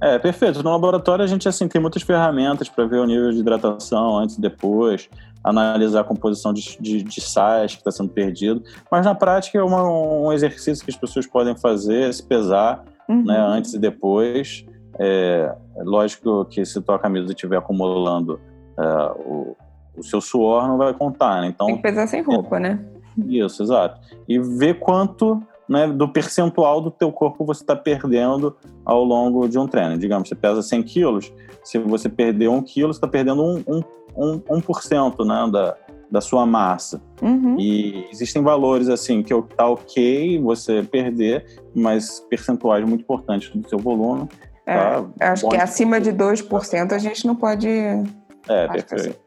É, 0.00 0.18
perfeito. 0.18 0.62
No 0.62 0.70
laboratório 0.70 1.24
a 1.24 1.28
gente 1.28 1.48
assim 1.48 1.68
tem 1.68 1.80
muitas 1.80 2.02
ferramentas 2.02 2.68
para 2.68 2.86
ver 2.86 2.98
o 2.98 3.04
nível 3.04 3.30
de 3.30 3.38
hidratação 3.38 4.16
antes 4.18 4.36
e 4.36 4.40
depois, 4.40 5.10
analisar 5.44 6.00
a 6.00 6.04
composição 6.04 6.52
de, 6.52 6.78
de, 6.80 7.02
de 7.02 7.20
sais 7.20 7.72
que 7.72 7.80
está 7.80 7.90
sendo 7.90 8.08
perdido. 8.08 8.62
Mas 8.90 9.04
na 9.04 9.14
prática 9.14 9.58
é 9.58 9.62
uma, 9.62 9.82
um 9.82 10.32
exercício 10.32 10.84
que 10.84 10.90
as 10.90 10.96
pessoas 10.96 11.26
podem 11.26 11.56
fazer, 11.56 12.12
se 12.14 12.22
pesar 12.22 12.84
uhum. 13.08 13.24
né, 13.24 13.38
antes 13.38 13.74
e 13.74 13.78
depois. 13.78 14.64
É, 14.98 15.54
é 15.76 15.82
lógico 15.82 16.44
que 16.46 16.64
se 16.64 16.80
tua 16.80 16.98
camisa 16.98 17.32
estiver 17.32 17.56
acumulando 17.56 18.40
é, 18.78 18.84
o, 19.24 19.56
o, 19.96 20.02
seu 20.02 20.20
suor, 20.20 20.68
não 20.68 20.76
vai 20.76 20.92
contar, 20.92 21.40
né? 21.40 21.48
Então, 21.48 21.66
tem 21.66 21.76
que 21.76 21.82
pesar 21.82 22.06
sem 22.06 22.22
roupa, 22.22 22.56
é, 22.56 22.60
né? 22.60 22.84
Isso, 23.26 23.62
exato. 23.62 24.00
E 24.28 24.38
ver 24.38 24.78
quanto 24.78 25.42
né, 25.70 25.86
do 25.86 26.08
percentual 26.08 26.80
do 26.80 26.90
teu 26.90 27.12
corpo 27.12 27.44
você 27.44 27.62
está 27.62 27.76
perdendo 27.76 28.56
ao 28.84 29.04
longo 29.04 29.48
de 29.48 29.56
um 29.56 29.68
treino. 29.68 29.96
Digamos, 29.96 30.28
você 30.28 30.34
pesa 30.34 30.60
100 30.62 30.82
quilos, 30.82 31.32
se 31.62 31.78
você 31.78 32.08
perder 32.08 32.48
1 32.48 32.62
quilo, 32.62 32.92
você 32.92 32.98
está 32.98 33.06
perdendo 33.06 33.40
1%, 33.40 33.64
um, 33.68 33.84
um, 34.16 34.42
um, 34.50 35.22
1 35.22 35.24
né, 35.24 35.50
da, 35.52 35.76
da 36.10 36.20
sua 36.20 36.44
massa. 36.44 37.00
Uhum. 37.22 37.56
E 37.56 38.04
existem 38.10 38.42
valores 38.42 38.88
assim 38.88 39.22
que 39.22 39.32
tá 39.56 39.68
ok 39.68 40.40
você 40.40 40.82
perder, 40.82 41.46
mas 41.72 42.18
percentuais 42.28 42.84
muito 42.84 43.02
importantes 43.02 43.48
do 43.54 43.68
seu 43.68 43.78
volume. 43.78 44.28
É, 44.66 44.74
tá 44.74 45.06
acho 45.20 45.48
que 45.48 45.56
acima 45.56 46.00
de 46.00 46.12
2% 46.12 46.92
a 46.92 46.98
gente 46.98 47.24
não 47.24 47.36
pode. 47.36 47.68
É, 47.68 48.66
perfeito. 48.66 49.20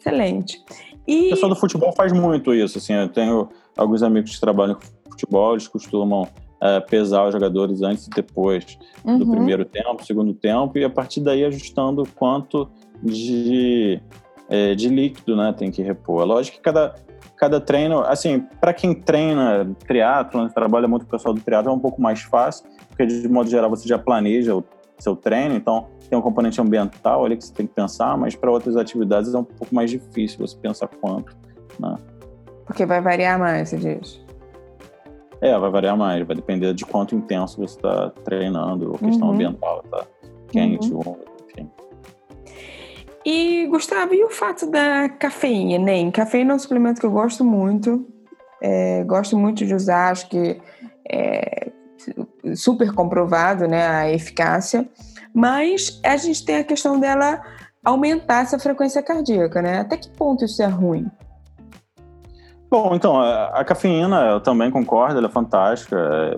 Excelente. 0.00 0.60
E... 1.06 1.28
O 1.28 1.30
pessoal 1.30 1.50
do 1.50 1.56
futebol 1.56 1.92
faz 1.92 2.12
muito 2.12 2.52
isso. 2.52 2.78
Assim, 2.78 2.94
eu 2.94 3.08
tenho 3.08 3.48
alguns 3.76 4.02
amigos 4.02 4.34
que 4.34 4.40
trabalham 4.40 4.76
futebol, 5.22 5.52
eles 5.52 5.68
costumam 5.68 6.28
é, 6.60 6.80
pesar 6.80 7.26
os 7.26 7.32
jogadores 7.32 7.82
antes 7.82 8.06
e 8.06 8.10
depois 8.10 8.78
uhum. 9.04 9.18
do 9.18 9.30
primeiro 9.30 9.64
tempo, 9.64 10.04
segundo 10.04 10.32
tempo, 10.34 10.78
e 10.78 10.84
a 10.84 10.90
partir 10.90 11.20
daí 11.20 11.44
ajustando 11.44 12.04
quanto 12.14 12.68
de, 13.02 14.00
é, 14.48 14.74
de 14.74 14.88
líquido 14.88 15.36
né, 15.36 15.52
tem 15.56 15.70
que 15.70 15.82
repor. 15.82 16.22
É 16.22 16.24
lógico 16.24 16.58
que 16.58 16.62
cada, 16.62 16.94
cada 17.36 17.60
treino, 17.60 18.00
assim, 18.00 18.46
para 18.60 18.72
quem 18.72 18.94
treina 18.94 19.74
triatlo, 19.86 20.48
trabalha 20.50 20.86
muito 20.86 21.02
com 21.02 21.08
o 21.08 21.10
pessoal 21.10 21.34
do 21.34 21.40
triatlo, 21.40 21.70
é 21.70 21.74
um 21.74 21.80
pouco 21.80 22.00
mais 22.00 22.22
fácil, 22.22 22.64
porque 22.88 23.06
de 23.06 23.28
modo 23.28 23.50
geral 23.50 23.68
você 23.68 23.88
já 23.88 23.98
planeja 23.98 24.54
o 24.54 24.64
seu 25.00 25.16
treino, 25.16 25.56
então 25.56 25.88
tem 26.08 26.16
um 26.16 26.22
componente 26.22 26.60
ambiental 26.60 27.24
ali 27.24 27.36
que 27.36 27.44
você 27.44 27.52
tem 27.52 27.66
que 27.66 27.74
pensar, 27.74 28.16
mas 28.16 28.36
para 28.36 28.50
outras 28.50 28.76
atividades 28.76 29.34
é 29.34 29.38
um 29.38 29.42
pouco 29.42 29.74
mais 29.74 29.90
difícil 29.90 30.38
você 30.38 30.56
pensar 30.56 30.86
quanto, 30.86 31.36
né? 31.80 31.96
Porque 32.64 32.86
vai 32.86 33.00
variar 33.00 33.38
mais, 33.38 33.70
você 33.70 33.76
diz? 33.76 34.21
É, 35.42 35.58
vai 35.58 35.70
variar 35.70 35.96
mais, 35.96 36.24
vai 36.24 36.36
depender 36.36 36.72
de 36.72 36.86
quanto 36.86 37.16
intenso 37.16 37.56
você 37.56 37.74
está 37.76 38.10
treinando, 38.24 38.92
questão 38.92 39.26
uhum. 39.26 39.34
ambiental, 39.34 39.82
tá? 39.90 40.06
Quente, 40.48 40.92
uhum. 40.92 41.16
enfim. 41.48 41.68
E, 43.26 43.66
Gustavo, 43.66 44.14
e 44.14 44.22
o 44.22 44.30
fato 44.30 44.70
da 44.70 45.08
cafeína, 45.08 45.84
nem? 45.84 46.06
Né? 46.06 46.12
Cafeína 46.12 46.52
é 46.52 46.54
um 46.54 46.58
suplemento 46.60 47.00
que 47.00 47.06
eu 47.06 47.10
gosto 47.10 47.44
muito, 47.44 48.06
é, 48.62 49.02
gosto 49.02 49.36
muito 49.36 49.66
de 49.66 49.74
usar, 49.74 50.12
acho 50.12 50.28
que 50.28 50.60
é 51.10 51.72
super 52.54 52.92
comprovado, 52.92 53.66
né, 53.66 53.84
a 53.84 54.10
eficácia, 54.12 54.88
mas 55.34 56.00
a 56.04 56.16
gente 56.16 56.44
tem 56.44 56.58
a 56.58 56.64
questão 56.64 57.00
dela 57.00 57.42
aumentar 57.84 58.42
essa 58.42 58.60
frequência 58.60 59.02
cardíaca, 59.02 59.60
né? 59.60 59.80
Até 59.80 59.96
que 59.96 60.08
ponto 60.10 60.44
isso 60.44 60.62
é 60.62 60.66
ruim? 60.66 61.10
Bom, 62.72 62.94
então, 62.94 63.20
a, 63.20 63.62
cafeína, 63.66 64.30
eu 64.30 64.40
também 64.40 64.70
concordo, 64.70 65.18
ela 65.18 65.26
é 65.26 65.30
fantástica 65.30 65.94
é, 65.94 66.36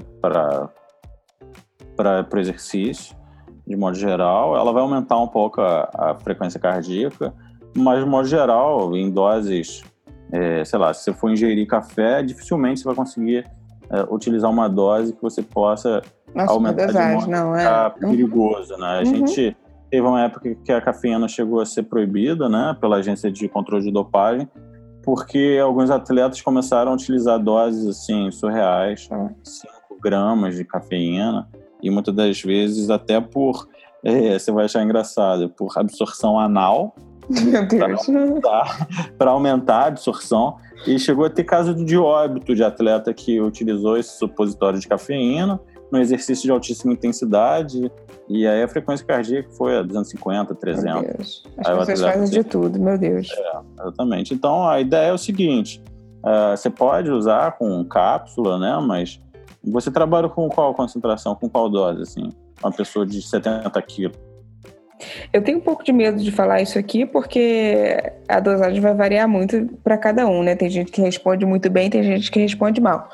para 1.97 2.26
o 2.29 2.38
exercício, 2.41 3.14
de 3.64 3.76
modo 3.76 3.97
geral. 3.97 4.57
Ela 4.57 4.73
vai 4.73 4.83
aumentar 4.83 5.17
um 5.21 5.29
pouco 5.29 5.61
a, 5.61 5.88
a 5.95 6.17
frequência 6.17 6.59
cardíaca, 6.59 7.33
mas 7.76 8.03
de 8.03 8.11
modo 8.11 8.26
geral, 8.26 8.97
em 8.97 9.12
doses, 9.12 9.85
é, 10.33 10.64
sei 10.64 10.76
lá, 10.76 10.93
se 10.93 11.05
você 11.05 11.12
for 11.12 11.31
ingerir 11.31 11.69
café, 11.69 12.21
dificilmente 12.21 12.81
você 12.81 12.87
vai 12.87 12.97
conseguir 12.97 13.49
é, 13.88 14.03
utilizar 14.12 14.50
uma 14.50 14.69
dose 14.69 15.12
que 15.12 15.23
você 15.23 15.41
possa 15.41 16.03
Nossa, 16.35 16.53
aumentar 16.53 16.87
dosagem, 16.87 17.11
de 17.11 17.26
modo 17.26 17.31
não, 17.31 17.55
é. 17.55 17.95
Uhum. 18.03 18.11
perigoso, 18.11 18.76
né? 18.76 18.88
A 18.88 18.99
uhum. 18.99 19.05
gente 19.05 19.57
teve 19.88 20.05
uma 20.05 20.25
época 20.25 20.53
que 20.64 20.73
a 20.73 20.81
cafeína 20.81 21.29
chegou 21.29 21.61
a 21.61 21.64
ser 21.64 21.85
proibida, 21.85 22.49
né, 22.49 22.76
pela 22.81 22.97
agência 22.97 23.31
de 23.31 23.49
controle 23.49 23.85
de 23.85 23.93
dopagem, 23.93 24.49
porque 25.05 25.61
alguns 25.63 25.91
atletas 25.91 26.41
começaram 26.41 26.93
a 26.93 26.95
utilizar 26.95 27.39
doses 27.39 27.87
assim 27.87 28.31
surreais, 28.31 29.03
5 29.03 29.15
uhum. 29.91 29.99
gramas 30.01 30.57
de 30.57 30.65
cafeína 30.65 31.49
e 31.83 31.91
muitas 31.91 32.15
das 32.15 32.41
vezes 32.41 32.91
até 32.91 33.21
por 33.21 33.69
é, 34.05 34.39
você 34.39 34.53
vai 34.53 34.67
achar 34.67 34.83
engraçado, 34.83 35.49
por 35.49 35.73
absorção 35.77 36.39
anal, 36.39 36.95
para 39.19 39.31
aumentar 39.31 39.77
a 39.77 39.87
absorção. 39.87 40.57
E 40.87 40.99
chegou 40.99 41.25
a 41.25 41.31
ter 41.31 41.45
caso 41.45 41.75
de 41.75 41.97
óbito 41.97 42.55
de 42.55 42.63
atleta 42.63 43.15
que 43.15 43.41
utilizou 43.41 43.97
esse 43.97 44.19
supositório 44.19 44.79
de 44.79 44.87
cafeína 44.87 45.59
no 45.95 46.01
exercício 46.01 46.45
de 46.45 46.51
altíssima 46.51 46.93
intensidade. 46.93 47.91
E 48.29 48.47
aí 48.47 48.63
a 48.63 48.69
frequência 48.69 49.07
cardíaca 49.07 49.49
foi 49.53 49.79
a 49.79 49.83
250, 49.83 50.55
300. 50.57 50.85
Meu 50.85 51.03
Deus. 51.03 51.43
As 51.59 51.67
aí 51.67 51.87
pessoas 51.87 52.01
fazem 52.01 52.43
de 52.43 52.49
tudo, 52.49 52.81
meu 52.81 52.99
Deus. 52.99 53.29
É, 53.31 53.83
exatamente. 53.83 54.35
Então 54.35 54.69
a 54.69 54.81
ideia 54.81 55.09
é 55.09 55.13
o 55.13 55.19
seguinte: 55.19 55.81
uh, 56.25 56.57
você 56.57 56.69
pode 56.69 57.11
usar 57.11 57.53
com 57.53 57.85
cápsula, 57.85 58.59
né? 58.59 58.77
Mas 58.85 59.21
você 59.63 59.91
trabalha 59.91 60.29
com 60.29 60.49
qual 60.49 60.75
concentração, 60.75 61.35
com 61.35 61.49
qual 61.49 61.71
dose, 61.71 62.03
assim? 62.03 62.29
Uma 62.63 62.73
pessoa 62.73 63.07
de 63.07 63.23
70 63.23 63.81
quilos. 63.83 64.17
Eu 65.33 65.43
tenho 65.43 65.59
um 65.59 65.61
pouco 65.61 65.85
de 65.85 65.93
medo 65.93 66.23
de 66.23 66.31
falar 66.31 66.63
isso 66.63 66.79
aqui, 66.79 67.05
porque 67.05 67.99
a 68.29 68.41
dosagem 68.41 68.81
vai 68.81 68.95
variar 68.95 69.29
muito 69.29 69.67
para 69.83 69.99
cada 69.99 70.27
um, 70.27 70.43
né? 70.43 70.55
Tem 70.55 70.71
gente 70.71 70.91
que 70.91 71.01
responde 71.01 71.45
muito 71.45 71.69
bem, 71.69 71.91
tem 71.91 72.03
gente 72.03 72.31
que 72.31 72.41
responde 72.41 72.81
mal. 72.81 73.09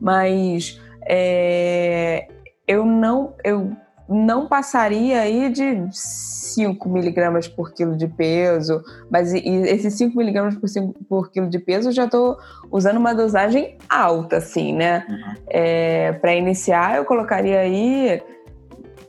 Mas 0.00 0.80
é, 1.06 2.26
eu 2.66 2.84
não 2.84 3.34
eu 3.44 3.72
não 4.08 4.46
passaria 4.46 5.20
aí 5.20 5.50
de 5.50 5.88
5 5.90 6.88
miligramas 6.88 7.48
por 7.48 7.72
quilo 7.72 7.96
de 7.96 8.06
peso, 8.06 8.82
mas 9.10 9.32
esses 9.32 9.94
5 9.94 10.16
miligramas 10.16 10.54
por, 10.56 10.68
por 11.08 11.30
quilo 11.30 11.48
de 11.48 11.58
peso 11.58 11.88
eu 11.88 11.92
já 11.92 12.04
estou 12.04 12.36
usando 12.70 12.98
uma 12.98 13.14
dosagem 13.14 13.78
alta, 13.88 14.36
assim, 14.36 14.74
né? 14.74 15.06
Uhum. 15.08 15.34
É, 15.48 16.12
Para 16.12 16.34
iniciar, 16.34 16.96
eu 16.96 17.04
colocaria 17.04 17.60
aí 17.60 18.22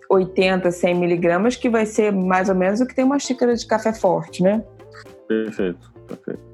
80, 0.09 0.71
100 0.71 0.95
miligramas, 0.95 1.55
que 1.55 1.69
vai 1.69 1.85
ser 1.85 2.11
mais 2.11 2.49
ou 2.49 2.55
menos 2.55 2.79
o 2.79 2.85
que 2.85 2.95
tem 2.95 3.05
uma 3.05 3.19
xícara 3.19 3.53
de 3.53 3.65
café 3.67 3.93
forte, 3.93 4.41
né? 4.41 4.63
Perfeito, 5.27 5.91
perfeito. 6.07 6.45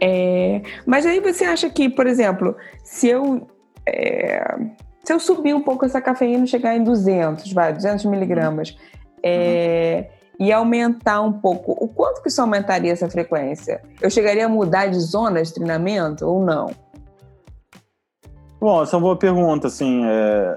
É, 0.00 0.62
mas 0.84 1.06
aí 1.06 1.20
você 1.20 1.44
acha 1.44 1.70
que, 1.70 1.88
por 1.88 2.08
exemplo, 2.08 2.56
se 2.82 3.06
eu 3.06 3.46
é, 3.86 4.56
se 5.04 5.12
eu 5.12 5.18
subir 5.18 5.54
um 5.54 5.62
pouco 5.62 5.84
essa 5.84 6.00
cafeína, 6.00 6.46
chegar 6.46 6.76
em 6.76 6.84
200, 6.84 7.52
vai, 7.52 7.72
200 7.72 8.04
miligramas, 8.04 8.76
é, 9.22 10.10
e 10.38 10.52
aumentar 10.52 11.20
um 11.20 11.32
pouco, 11.32 11.72
o 11.72 11.88
quanto 11.88 12.22
que 12.22 12.28
isso 12.28 12.40
aumentaria 12.40 12.92
essa 12.92 13.08
frequência? 13.08 13.82
Eu 14.00 14.10
chegaria 14.10 14.46
a 14.46 14.48
mudar 14.48 14.86
de 14.86 14.98
zona 14.98 15.42
de 15.42 15.52
treinamento 15.52 16.26
ou 16.26 16.44
não? 16.44 16.70
Bom, 18.60 18.82
essa 18.82 18.94
é 18.94 18.96
uma 18.96 19.02
boa 19.02 19.16
pergunta, 19.16 19.66
assim, 19.66 20.02
é, 20.04 20.54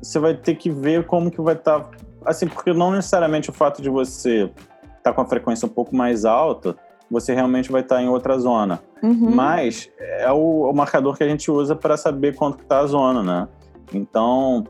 você 0.00 0.18
vai 0.18 0.34
ter 0.34 0.54
que 0.54 0.70
ver 0.70 1.06
como 1.06 1.30
que 1.30 1.40
vai 1.40 1.54
estar. 1.54 1.80
Tá, 1.80 1.90
assim, 2.24 2.48
porque 2.48 2.72
não 2.72 2.92
necessariamente 2.92 3.50
o 3.50 3.52
fato 3.52 3.82
de 3.82 3.90
você 3.90 4.44
estar 4.44 5.02
tá 5.02 5.12
com 5.12 5.20
a 5.20 5.26
frequência 5.26 5.66
um 5.66 5.70
pouco 5.70 5.94
mais 5.94 6.24
alta, 6.24 6.74
você 7.10 7.34
realmente 7.34 7.70
vai 7.70 7.82
estar 7.82 7.96
tá 7.96 8.02
em 8.02 8.08
outra 8.08 8.38
zona. 8.38 8.80
Uhum. 9.02 9.30
Mas 9.30 9.90
é 9.98 10.30
o, 10.30 10.70
o, 10.70 10.72
marcador 10.72 11.16
que 11.16 11.24
a 11.24 11.28
gente 11.28 11.50
usa 11.50 11.74
para 11.74 11.96
saber 11.96 12.34
quanto 12.34 12.62
está 12.62 12.80
a 12.80 12.86
zona, 12.86 13.22
né? 13.22 13.48
Então, 13.92 14.64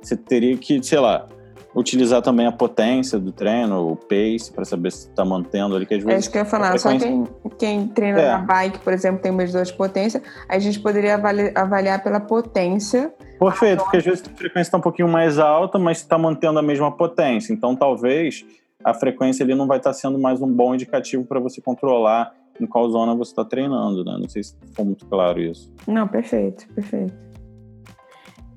você 0.00 0.16
teria 0.16 0.56
que, 0.56 0.82
sei 0.82 0.98
lá, 0.98 1.26
utilizar 1.74 2.22
também 2.22 2.46
a 2.46 2.52
potência 2.52 3.18
do 3.18 3.30
treino, 3.30 3.90
o 3.90 3.96
pace, 3.96 4.50
para 4.52 4.64
saber 4.64 4.90
se 4.90 5.08
está 5.08 5.24
mantendo 5.24 5.76
ali. 5.76 5.86
Que 5.86 5.94
às 5.94 6.02
vezes, 6.02 6.14
é 6.14 6.18
isso 6.18 6.30
que 6.30 6.38
eu 6.38 6.42
ia 6.42 6.44
falar. 6.44 6.78
Só 6.78 6.96
quem, 6.96 7.24
quem 7.58 7.88
treina 7.88 8.20
é. 8.20 8.30
na 8.32 8.38
bike, 8.38 8.78
por 8.78 8.92
exemplo, 8.92 9.20
tem 9.20 9.32
medidor 9.32 9.64
de 9.64 9.72
potência, 9.72 10.22
a 10.48 10.58
gente 10.58 10.80
poderia 10.80 11.14
avaliar, 11.14 11.52
avaliar 11.54 12.02
pela 12.02 12.20
potência. 12.20 13.12
Perfeito, 13.38 13.82
porque 13.82 13.98
às 13.98 14.04
vezes 14.04 14.24
a 14.26 14.36
frequência 14.36 14.68
está 14.68 14.78
um 14.78 14.82
pouquinho 14.82 15.08
mais 15.08 15.38
alta, 15.38 15.78
mas 15.78 15.98
está 15.98 16.18
mantendo 16.18 16.58
a 16.58 16.62
mesma 16.62 16.90
potência. 16.90 17.52
Então, 17.52 17.76
talvez 17.76 18.44
a 18.82 18.94
frequência 18.94 19.44
ali 19.44 19.54
não 19.54 19.66
vai 19.66 19.78
estar 19.78 19.90
tá 19.90 19.94
sendo 19.94 20.18
mais 20.18 20.40
um 20.40 20.48
bom 20.48 20.74
indicativo 20.74 21.24
para 21.24 21.40
você 21.40 21.60
controlar 21.60 22.32
em 22.60 22.66
qual 22.66 22.88
zona 22.90 23.14
você 23.14 23.32
está 23.32 23.44
treinando, 23.44 24.04
né? 24.04 24.16
Não 24.20 24.28
sei 24.28 24.42
se 24.42 24.56
ficou 24.66 24.84
muito 24.84 25.06
claro 25.06 25.40
isso. 25.40 25.72
Não, 25.86 26.06
perfeito, 26.06 26.66
perfeito. 26.74 27.28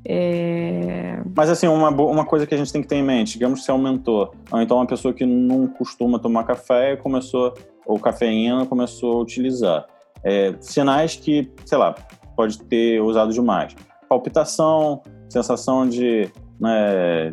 É... 0.03 1.21
Mas 1.35 1.49
assim, 1.49 1.67
uma, 1.67 1.89
uma 1.89 2.25
coisa 2.25 2.47
que 2.47 2.55
a 2.55 2.57
gente 2.57 2.73
tem 2.73 2.81
que 2.81 2.87
ter 2.87 2.95
em 2.95 3.03
mente, 3.03 3.33
digamos 3.33 3.59
que 3.59 3.65
você 3.65 3.71
aumentou, 3.71 4.33
ou 4.51 4.61
então 4.61 4.77
uma 4.77 4.87
pessoa 4.87 5.13
que 5.13 5.25
não 5.25 5.67
costuma 5.67 6.17
tomar 6.17 6.43
café 6.43 6.95
começou, 6.95 7.53
ou 7.85 7.99
cafeína 7.99 8.65
começou 8.65 9.19
a 9.19 9.21
utilizar. 9.21 9.85
É, 10.23 10.55
sinais 10.59 11.15
que, 11.15 11.51
sei 11.65 11.77
lá, 11.77 11.93
pode 12.35 12.59
ter 12.63 13.01
usado 13.01 13.31
demais. 13.31 13.75
Palpitação, 14.09 15.01
sensação 15.29 15.87
de, 15.87 16.29
né, 16.59 17.31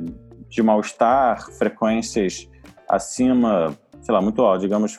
de 0.48 0.62
mal-estar, 0.62 1.50
frequências 1.52 2.48
acima, 2.88 3.76
sei 4.00 4.14
lá, 4.14 4.20
muito 4.20 4.42
alto, 4.42 4.60
digamos, 4.60 4.98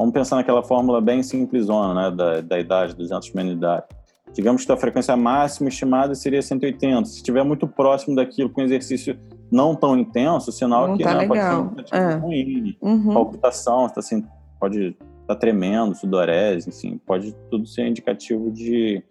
vamos 0.00 0.14
pensar 0.14 0.36
naquela 0.36 0.62
fórmula 0.62 1.00
bem 1.00 1.22
simplesona, 1.22 1.94
né, 1.94 2.16
da, 2.16 2.40
da 2.40 2.58
idade, 2.58 2.96
200 2.96 3.32
menos 3.34 3.52
idade 3.52 3.84
digamos 4.32 4.64
que 4.64 4.72
a 4.72 4.76
frequência 4.76 5.16
máxima 5.16 5.68
estimada 5.68 6.14
seria 6.14 6.40
180. 6.40 7.04
Se 7.06 7.16
estiver 7.16 7.44
muito 7.44 7.66
próximo 7.66 8.14
daquilo 8.14 8.50
com 8.50 8.62
exercício 8.62 9.18
não 9.50 9.74
tão 9.74 9.98
intenso, 9.98 10.52
sinal 10.52 10.88
não 10.88 10.96
que 10.96 11.02
tá 11.02 11.14
né, 11.14 11.20
legal. 11.20 11.68
pode 11.68 11.88
ser 11.88 11.96
um 11.96 11.98
é. 11.98 12.14
ruim. 12.14 12.76
Uhum. 12.80 13.14
Palpitação, 13.14 13.86
está 13.86 14.00
assim, 14.00 14.24
pode 14.58 14.88
estar 14.88 15.04
tá 15.26 15.34
tremendo, 15.34 15.94
sudorese, 15.94 16.68
enfim, 16.68 17.00
pode 17.04 17.34
tudo 17.50 17.66
ser 17.66 17.86
indicativo 17.88 18.50
de, 18.50 19.02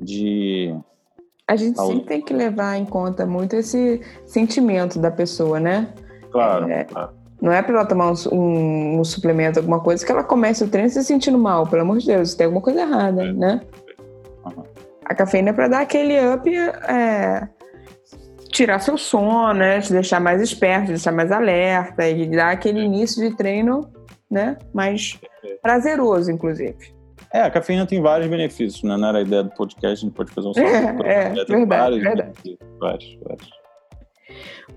de 0.00 0.74
a 1.48 1.54
gente 1.54 1.80
sempre 1.80 2.06
tem 2.06 2.20
que 2.20 2.34
levar 2.34 2.76
em 2.76 2.84
conta 2.84 3.24
muito 3.24 3.54
esse 3.54 4.00
sentimento 4.24 4.98
da 4.98 5.12
pessoa, 5.12 5.60
né? 5.60 5.94
Claro, 6.32 6.68
é, 6.68 6.82
claro. 6.82 7.15
Não 7.40 7.52
é 7.52 7.62
para 7.62 7.74
ela 7.74 7.84
tomar 7.84 8.10
um, 8.10 8.14
um, 8.32 9.00
um, 9.00 9.04
suplemento, 9.04 9.58
alguma 9.58 9.80
coisa, 9.80 10.04
que 10.04 10.10
ela 10.10 10.24
comece 10.24 10.64
o 10.64 10.68
treino 10.68 10.88
se 10.88 11.02
sentindo 11.04 11.38
mal, 11.38 11.66
pelo 11.66 11.82
amor 11.82 11.98
de 11.98 12.06
Deus, 12.06 12.34
tem 12.34 12.46
alguma 12.46 12.62
coisa 12.62 12.80
errada, 12.80 13.24
é. 13.24 13.32
né? 13.32 13.60
A 15.04 15.14
cafeína 15.14 15.50
é 15.50 15.52
para 15.52 15.68
dar 15.68 15.80
aquele 15.82 16.14
up, 16.34 16.50
é, 16.52 17.48
tirar 18.50 18.80
seu 18.80 18.96
sono, 18.96 19.54
né? 19.54 19.80
Te 19.80 19.92
deixar 19.92 20.20
mais 20.20 20.40
esperto, 20.40 20.86
te 20.86 20.92
deixar 20.92 21.12
mais 21.12 21.30
alerta 21.30 22.08
e 22.08 22.26
dar 22.28 22.50
aquele 22.50 22.80
início 22.80 23.28
de 23.28 23.36
treino, 23.36 23.88
né? 24.30 24.56
Mais 24.72 25.18
prazeroso, 25.62 26.30
inclusive. 26.30 26.96
É, 27.32 27.42
a 27.42 27.50
cafeína 27.50 27.86
tem 27.86 28.00
vários 28.00 28.28
benefícios, 28.28 28.82
né? 28.82 28.96
Não 28.96 29.08
era 29.08 29.18
a 29.18 29.22
ideia 29.22 29.42
do 29.42 29.50
podcast, 29.50 30.04
a 30.04 30.08
gente 30.08 30.14
pode 30.14 30.32
fazer 30.32 30.48
um 30.48 30.54
só. 30.54 30.60
É, 31.04 31.26
é 31.26 31.44
verdade, 31.44 31.66
vários 31.66 32.02
verdade. 32.02 32.58
Vários, 32.80 33.18
vários. 33.22 33.50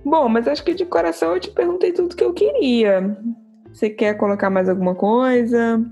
Bom, 0.04 0.30
mas 0.30 0.48
acho 0.48 0.64
que 0.64 0.74
de 0.74 0.86
coração 0.86 1.34
eu 1.34 1.40
te 1.40 1.52
perguntei 1.52 1.92
tudo 1.92 2.16
que 2.16 2.24
eu 2.24 2.34
queria. 2.34 3.18
Você 3.74 3.90
quer 3.90 4.16
colocar 4.16 4.50
mais 4.50 4.70
alguma 4.70 4.96
coisa? 4.96 5.84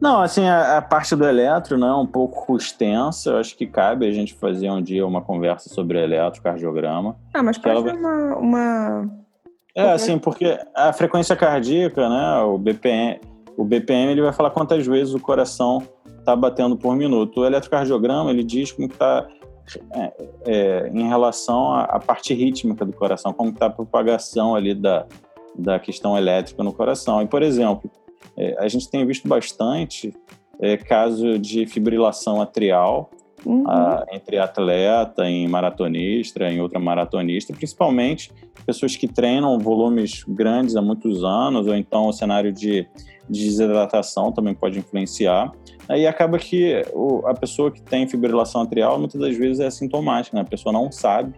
Não, 0.00 0.20
assim, 0.20 0.46
a, 0.46 0.78
a, 0.78 0.82
parte 0.82 1.16
do 1.16 1.26
eletro 1.26 1.76
né, 1.76 1.88
é 1.88 1.92
um 1.92 2.06
pouco 2.06 2.56
extensa. 2.56 3.30
Eu 3.30 3.38
acho 3.38 3.56
que 3.56 3.66
cabe 3.66 4.06
a 4.06 4.12
gente 4.12 4.34
fazer 4.34 4.70
um 4.70 4.80
dia 4.80 5.06
uma 5.06 5.20
conversa 5.20 5.68
sobre 5.68 6.02
eletrocardiograma. 6.02 7.16
Ah, 7.34 7.42
mas 7.42 7.58
pode 7.58 7.82
ser 7.82 7.96
uma, 7.96 8.36
uma... 8.36 9.10
É, 9.74 9.92
assim, 9.92 10.18
porque 10.18 10.58
a 10.74 10.92
frequência 10.92 11.34
cardíaca, 11.34 12.08
né, 12.08 12.40
o 12.42 12.58
BPM, 12.58 13.20
o 13.56 13.64
BPM 13.64 14.12
ele 14.12 14.22
vai 14.22 14.32
falar 14.32 14.50
quantas 14.50 14.86
vezes 14.86 15.14
o 15.14 15.20
coração 15.20 15.82
está 16.18 16.36
batendo 16.36 16.76
por 16.76 16.94
minuto. 16.94 17.40
O 17.40 17.46
eletrocardiograma, 17.46 18.30
ele 18.30 18.44
diz 18.44 18.70
como 18.70 18.86
está 18.86 19.26
é, 19.92 20.12
é, 20.46 20.90
em 20.92 21.08
relação 21.08 21.72
à, 21.72 21.82
à, 21.84 21.98
parte 21.98 22.34
rítmica 22.34 22.84
do 22.84 22.92
coração, 22.92 23.32
como 23.32 23.50
está 23.50 23.66
a 23.66 23.70
propagação 23.70 24.54
ali 24.54 24.74
da, 24.74 25.06
da 25.56 25.78
questão 25.78 26.16
elétrica 26.16 26.62
no 26.62 26.72
coração. 26.72 27.20
E, 27.22 27.26
por 27.26 27.42
exemplo, 27.42 27.90
é, 28.36 28.56
a 28.58 28.68
gente 28.68 28.88
tem 28.88 29.04
visto 29.06 29.28
bastante 29.28 30.14
é, 30.60 30.76
caso 30.76 31.38
de 31.38 31.66
fibrilação 31.66 32.40
atrial 32.40 33.10
uhum. 33.44 33.68
a, 33.68 34.04
entre 34.12 34.38
atleta, 34.38 35.28
em 35.28 35.46
maratonista, 35.48 36.44
em 36.48 36.60
outra 36.60 36.78
maratonista, 36.78 37.52
principalmente 37.52 38.32
pessoas 38.66 38.96
que 38.96 39.08
treinam 39.08 39.58
volumes 39.58 40.24
grandes 40.28 40.76
há 40.76 40.82
muitos 40.82 41.24
anos, 41.24 41.66
ou 41.66 41.74
então 41.74 42.06
o 42.06 42.12
cenário 42.12 42.52
de, 42.52 42.86
de 43.28 43.44
desidratação 43.44 44.30
também 44.30 44.54
pode 44.54 44.78
influenciar. 44.78 45.50
Aí 45.88 46.06
acaba 46.06 46.38
que 46.38 46.82
o, 46.92 47.26
a 47.26 47.34
pessoa 47.34 47.70
que 47.70 47.80
tem 47.80 48.06
fibrilação 48.06 48.62
atrial 48.62 48.98
muitas 48.98 49.18
das 49.18 49.36
vezes 49.36 49.60
é 49.60 49.66
assintomática, 49.66 50.36
né? 50.36 50.42
a 50.42 50.44
pessoa 50.44 50.72
não 50.72 50.92
sabe. 50.92 51.32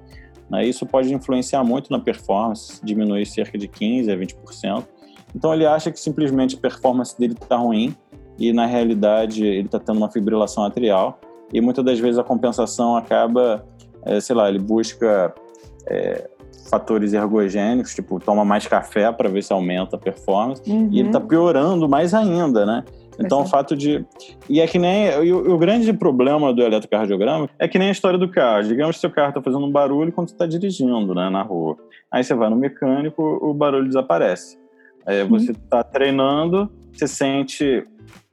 Né? 0.51 0.67
Isso 0.67 0.85
pode 0.85 1.15
influenciar 1.15 1.63
muito 1.63 1.93
na 1.93 2.01
performance, 2.01 2.85
diminuir 2.85 3.25
cerca 3.27 3.57
de 3.57 3.69
15% 3.69 4.13
a 4.13 4.17
20%. 4.17 4.85
Então 5.35 5.55
ele 5.55 5.65
acha 5.65 5.93
que 5.93 6.01
simplesmente 6.01 6.57
a 6.57 6.59
performance 6.59 7.17
dele 7.17 7.35
está 7.35 7.57
ruim 7.57 7.95
e 8.37 8.53
na 8.53 8.67
realidade 8.67 9.47
ele 9.47 9.67
está 9.67 9.79
tendo 9.79 9.99
uma 9.99 10.11
fibrilação 10.11 10.65
atrial 10.65 11.21
e 11.53 11.61
muitas 11.61 11.85
das 11.85 11.99
vezes 11.99 12.19
a 12.19 12.25
compensação 12.25 12.97
acaba, 12.97 13.65
é, 14.05 14.21
sei 14.21 14.35
lá, 14.37 14.49
ele 14.49 14.59
busca 14.59 15.35
é, 15.89 16.29
fatores 16.69 17.13
ergogênicos, 17.13 17.95
tipo 17.95 18.21
toma 18.21 18.45
mais 18.45 18.67
café 18.67 19.11
para 19.13 19.29
ver 19.29 19.43
se 19.43 19.53
aumenta 19.53 19.97
a 19.97 19.99
performance 19.99 20.63
uhum. 20.71 20.89
e 20.91 21.01
ele 21.01 21.09
está 21.09 21.21
piorando 21.21 21.89
mais 21.89 22.15
ainda, 22.15 22.65
né? 22.65 22.85
Então, 23.23 23.43
o 23.43 23.47
fato 23.47 23.77
de. 23.77 24.05
E 24.49 24.61
é 24.61 24.67
que 24.67 24.79
nem. 24.79 25.09
E 25.23 25.33
o, 25.33 25.55
o, 25.55 25.59
grande 25.59 25.93
problema 25.93 26.55
do 26.55 26.63
eletrocardiograma 26.63 27.51
é 27.59 27.69
que 27.69 27.79
nem 27.79 27.89
a 27.89 27.93
história 27.93 28.19
do 28.19 28.31
carro. 28.31 28.63
Digamos 28.63 28.97
que 28.97 29.01
seu 29.01 29.11
carro 29.11 29.29
está 29.29 29.43
fazendo 29.43 29.67
um 29.67 29.71
barulho 29.71 30.11
quando 30.11 30.29
você 30.29 30.35
está 30.35 30.47
dirigindo 30.47 31.15
né, 31.15 31.29
na 31.29 31.43
rua. 31.43 31.77
Aí 32.11 32.25
você 32.25 32.35
vai 32.35 32.49
no 32.49 32.57
mecânico, 32.57 33.23
o 33.23 33.53
barulho 33.53 33.87
desaparece. 33.87 34.59
Aí 35.05 35.23
você 35.25 35.53
está 35.53 35.79
uhum. 35.79 35.93
treinando, 35.93 36.71
você 36.93 37.07
sente 37.07 37.87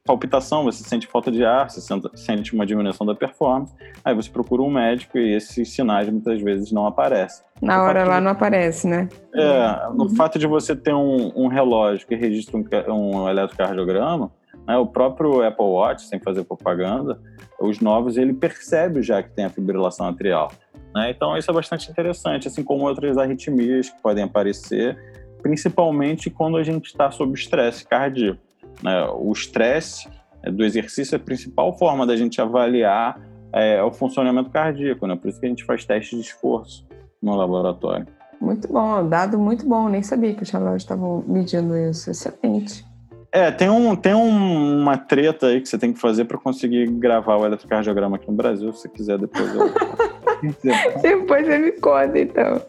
palpitação, 0.04 0.64
você 0.64 0.82
sente 0.82 1.06
falta 1.06 1.30
de 1.30 1.44
ar, 1.44 1.68
você 1.68 1.80
sente 2.14 2.54
uma 2.54 2.64
diminuição 2.64 3.06
da 3.06 3.14
performance, 3.14 3.74
aí 4.04 4.14
você 4.14 4.30
procura 4.30 4.62
um 4.62 4.70
médico 4.70 5.18
e 5.18 5.34
esses 5.34 5.70
sinais 5.70 6.08
muitas 6.08 6.40
vezes 6.40 6.72
não 6.72 6.86
aparecem. 6.86 7.44
Na 7.60 7.82
hora 7.82 8.04
lá 8.04 8.18
de... 8.18 8.24
não 8.24 8.30
aparece, 8.30 8.86
né? 8.86 9.08
É, 9.34 9.88
no 9.92 10.04
uhum. 10.04 10.16
fato 10.16 10.38
de 10.38 10.46
você 10.46 10.74
ter 10.74 10.94
um, 10.94 11.32
um 11.36 11.48
relógio 11.48 12.06
que 12.06 12.14
registra 12.14 12.56
um, 12.56 12.64
um 12.92 13.28
eletrocardiograma, 13.28 14.30
né, 14.66 14.76
o 14.76 14.86
próprio 14.86 15.42
Apple 15.42 15.64
Watch, 15.64 16.02
sem 16.02 16.18
fazer 16.20 16.44
propaganda, 16.44 17.20
os 17.60 17.80
novos, 17.80 18.16
ele 18.16 18.32
percebe 18.32 19.02
já 19.02 19.22
que 19.22 19.30
tem 19.30 19.46
a 19.46 19.50
fibrilação 19.50 20.06
atrial. 20.06 20.52
Né? 20.94 21.10
Então 21.10 21.36
isso 21.36 21.50
é 21.50 21.54
bastante 21.54 21.90
interessante, 21.90 22.48
assim 22.48 22.62
como 22.62 22.86
outras 22.86 23.18
arritmias 23.18 23.90
que 23.90 24.00
podem 24.00 24.24
aparecer, 24.24 24.96
principalmente 25.42 26.30
quando 26.30 26.56
a 26.56 26.62
gente 26.62 26.86
está 26.86 27.10
sob 27.10 27.32
estresse 27.32 27.86
cardíaco. 27.86 28.47
Né? 28.82 29.08
O 29.12 29.32
estresse 29.32 30.08
é, 30.42 30.50
do 30.50 30.64
exercício 30.64 31.14
é 31.14 31.16
a 31.16 31.20
principal 31.20 31.76
forma 31.76 32.06
da 32.06 32.16
gente 32.16 32.40
avaliar 32.40 33.20
é, 33.52 33.82
o 33.82 33.90
funcionamento 33.90 34.50
cardíaco, 34.50 35.06
né? 35.06 35.16
Por 35.16 35.28
isso 35.28 35.40
que 35.40 35.46
a 35.46 35.48
gente 35.48 35.64
faz 35.64 35.84
testes 35.84 36.18
de 36.18 36.26
esforço 36.26 36.86
no 37.22 37.34
laboratório. 37.34 38.06
Muito 38.40 38.68
bom, 38.68 39.08
dado 39.08 39.38
muito 39.38 39.66
bom. 39.66 39.88
Nem 39.88 40.02
sabia 40.02 40.34
que 40.34 40.42
os 40.42 40.50
relógios 40.50 40.82
estavam 40.82 41.24
medindo 41.26 41.76
isso. 41.76 42.10
Excelente. 42.10 42.86
É, 43.32 43.50
tem, 43.50 43.68
um, 43.68 43.94
tem 43.94 44.14
um, 44.14 44.80
uma 44.80 44.96
treta 44.96 45.48
aí 45.48 45.60
que 45.60 45.68
você 45.68 45.76
tem 45.76 45.92
que 45.92 45.98
fazer 45.98 46.24
para 46.24 46.38
conseguir 46.38 46.86
gravar 46.92 47.36
o 47.36 47.44
eletrocardiograma 47.44 48.16
aqui 48.16 48.28
no 48.28 48.36
Brasil. 48.36 48.72
Se 48.72 48.82
você 48.82 48.88
quiser, 48.88 49.18
depois 49.18 49.54
eu. 49.54 49.66
depois 51.02 51.46
você 51.46 51.58
me 51.58 51.72
conta, 51.72 52.18
então. 52.18 52.62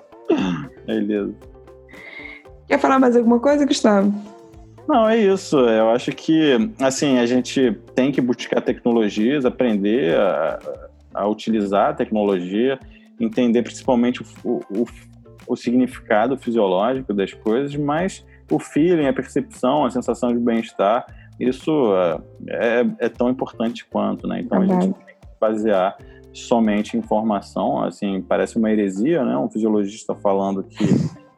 Beleza. 0.85 1.33
Quer 2.67 2.79
falar 2.79 2.99
mais 2.99 3.15
alguma 3.15 3.39
coisa, 3.39 3.65
Gustavo? 3.65 4.13
Não, 4.89 5.08
é 5.08 5.17
isso. 5.17 5.56
Eu 5.60 5.91
acho 5.91 6.12
que, 6.12 6.58
assim, 6.82 7.19
a 7.19 7.25
gente 7.28 7.80
tem 7.93 8.12
que 8.12 8.19
buscar 8.19 8.60
tecnologias, 8.60 9.45
aprender 9.45 10.17
a, 10.17 10.60
a 11.13 11.28
utilizar 11.28 11.91
a 11.91 11.93
tecnologia, 11.93 12.80
entender 13.19 13.62
principalmente 13.62 14.23
o, 14.43 14.62
o, 14.71 14.86
o, 15.45 15.56
significado 15.56 16.36
fisiológico 16.39 17.13
das 17.13 17.32
coisas, 17.32 17.75
mas 17.75 18.25
o 18.49 18.58
feeling, 18.58 19.06
a 19.06 19.13
percepção, 19.13 19.86
a 19.86 19.91
sensação 19.91 20.34
de 20.34 20.39
bem-estar, 20.39 21.06
isso 21.39 21.93
é, 21.95 22.80
é, 22.80 22.86
é, 22.97 23.10
tão 23.10 23.30
importante 23.30 23.86
quanto, 23.86 24.28
né? 24.28 24.41
Então, 24.41 24.60
a 24.60 24.65
gente 24.65 24.82
tem 24.82 24.93
que 24.93 25.28
basear 25.39 25.97
somente 26.34 26.97
informação, 26.97 27.84
assim, 27.84 28.23
parece 28.23 28.58
uma 28.58 28.71
heresia, 28.71 29.23
né? 29.23 29.38
Um 29.38 29.52
fisiologista 29.52 30.15
falando 30.15 30.63
que 30.63 30.84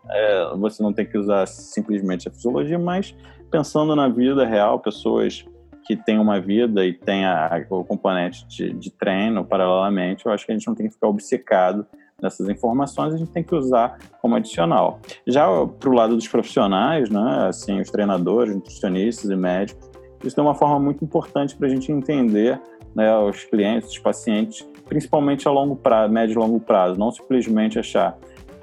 é, 0.10 0.56
você 0.58 0.82
não 0.82 0.94
tem 0.94 1.06
que 1.06 1.18
usar 1.18 1.48
simplesmente 1.48 2.28
a 2.28 2.32
fisiologia, 2.32 2.80
mas 2.80 3.16
pensando 3.50 3.96
na 3.96 4.08
vida 4.08 4.46
real, 4.46 4.80
pessoas 4.80 5.46
que 5.86 5.96
têm 5.96 6.20
uma 6.20 6.40
vida 6.40 6.86
e 6.86 6.94
têm 6.94 7.26
a, 7.26 7.66
o 7.70 7.84
componente 7.84 8.48
de, 8.48 8.74
de 8.74 8.92
treino 8.92 9.44
paralelamente, 9.44 10.26
eu 10.26 10.32
acho 10.32 10.46
que 10.46 10.52
a 10.52 10.56
gente 10.56 10.68
não 10.68 10.76
tem 10.76 10.88
que 10.88 10.94
ficar 10.94 11.08
obcecado 11.08 11.86
nessas 12.22 12.48
informações, 12.48 13.14
a 13.14 13.18
gente 13.18 13.32
tem 13.32 13.44
que 13.44 13.56
usar 13.56 13.98
como 14.22 14.36
adicional. 14.36 15.00
Já 15.28 15.48
para 15.80 15.90
o 15.90 15.94
lado 15.94 16.16
dos 16.16 16.28
profissionais, 16.28 17.10
né, 17.10 17.48
assim, 17.48 17.80
os 17.82 17.90
treinadores, 17.90 18.54
nutricionistas 18.54 19.30
e 19.30 19.36
médicos, 19.36 19.90
isso 20.24 20.40
é 20.40 20.44
uma 20.44 20.54
forma 20.54 20.80
muito 20.80 21.04
importante 21.04 21.56
para 21.56 21.68
a 21.68 21.70
gente 21.70 21.92
entender 21.92 22.62
né, 22.96 23.18
os 23.18 23.44
clientes, 23.46 23.90
os 23.90 23.98
pacientes, 23.98 24.62
principalmente 24.86 25.48
a 25.48 25.52
longo 25.52 25.76
prazo, 25.76 26.14
médio 26.14 26.34
e 26.34 26.38
longo 26.38 26.60
prazo, 26.60 27.00
não 27.00 27.12
simplesmente 27.12 27.80
achar 27.80 28.16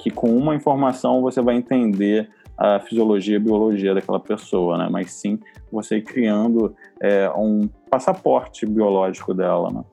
que 0.09 0.11
com 0.11 0.35
uma 0.35 0.55
informação 0.55 1.21
você 1.21 1.41
vai 1.41 1.57
entender 1.57 2.29
a 2.57 2.81
fisiologia 2.81 3.37
e 3.37 3.39
biologia 3.39 3.95
daquela 3.95 4.19
pessoa, 4.19 4.77
né? 4.79 4.89
Mas 4.91 5.13
sim 5.13 5.39
você 5.71 6.01
criando 6.01 6.75
é, 7.01 7.31
um 7.31 7.69
passaporte 7.91 8.67
biológico 8.67 9.33
dela, 9.33 9.71
né? 9.71 9.85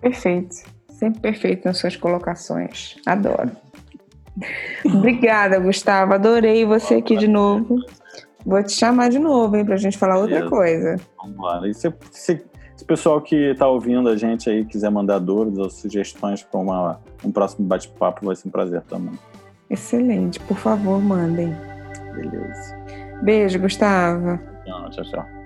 Perfeito. 0.00 0.54
Sempre 0.90 1.20
perfeito 1.20 1.64
nas 1.64 1.78
suas 1.78 1.96
colocações. 1.96 2.96
Adoro. 3.06 3.50
Obrigada, 4.84 5.58
Gustavo. 5.58 6.14
Adorei 6.14 6.64
você 6.64 6.96
aqui 6.96 7.16
de 7.16 7.26
novo. 7.26 7.78
Vou 8.46 8.62
te 8.62 8.72
chamar 8.72 9.10
de 9.10 9.18
novo, 9.18 9.56
hein, 9.56 9.64
pra 9.64 9.76
gente 9.76 9.98
falar 9.98 10.18
outra 10.18 10.48
coisa. 10.48 10.96
Vamos 11.20 11.38
lá. 11.38 11.66
E 11.66 11.74
se, 11.74 11.92
se, 12.12 12.44
se 12.76 12.84
o 12.84 12.86
pessoal 12.86 13.20
que 13.20 13.50
está 13.50 13.66
ouvindo 13.66 14.08
a 14.08 14.16
gente 14.16 14.48
aí 14.48 14.64
quiser 14.64 14.90
mandar 14.90 15.18
dúvidas 15.18 15.58
ou 15.58 15.70
sugestões 15.70 16.42
para 16.44 16.60
um 17.24 17.32
próximo 17.32 17.66
bate-papo, 17.66 18.26
vai 18.26 18.36
ser 18.36 18.48
um 18.48 18.50
prazer 18.52 18.82
também. 18.82 19.18
Excelente. 19.70 20.40
Por 20.40 20.56
favor, 20.56 21.00
mandem. 21.00 21.54
Beleza. 22.14 22.76
Beijo, 23.22 23.58
Gustavo. 23.60 24.38
Tchau, 24.64 24.90
tchau. 25.04 25.37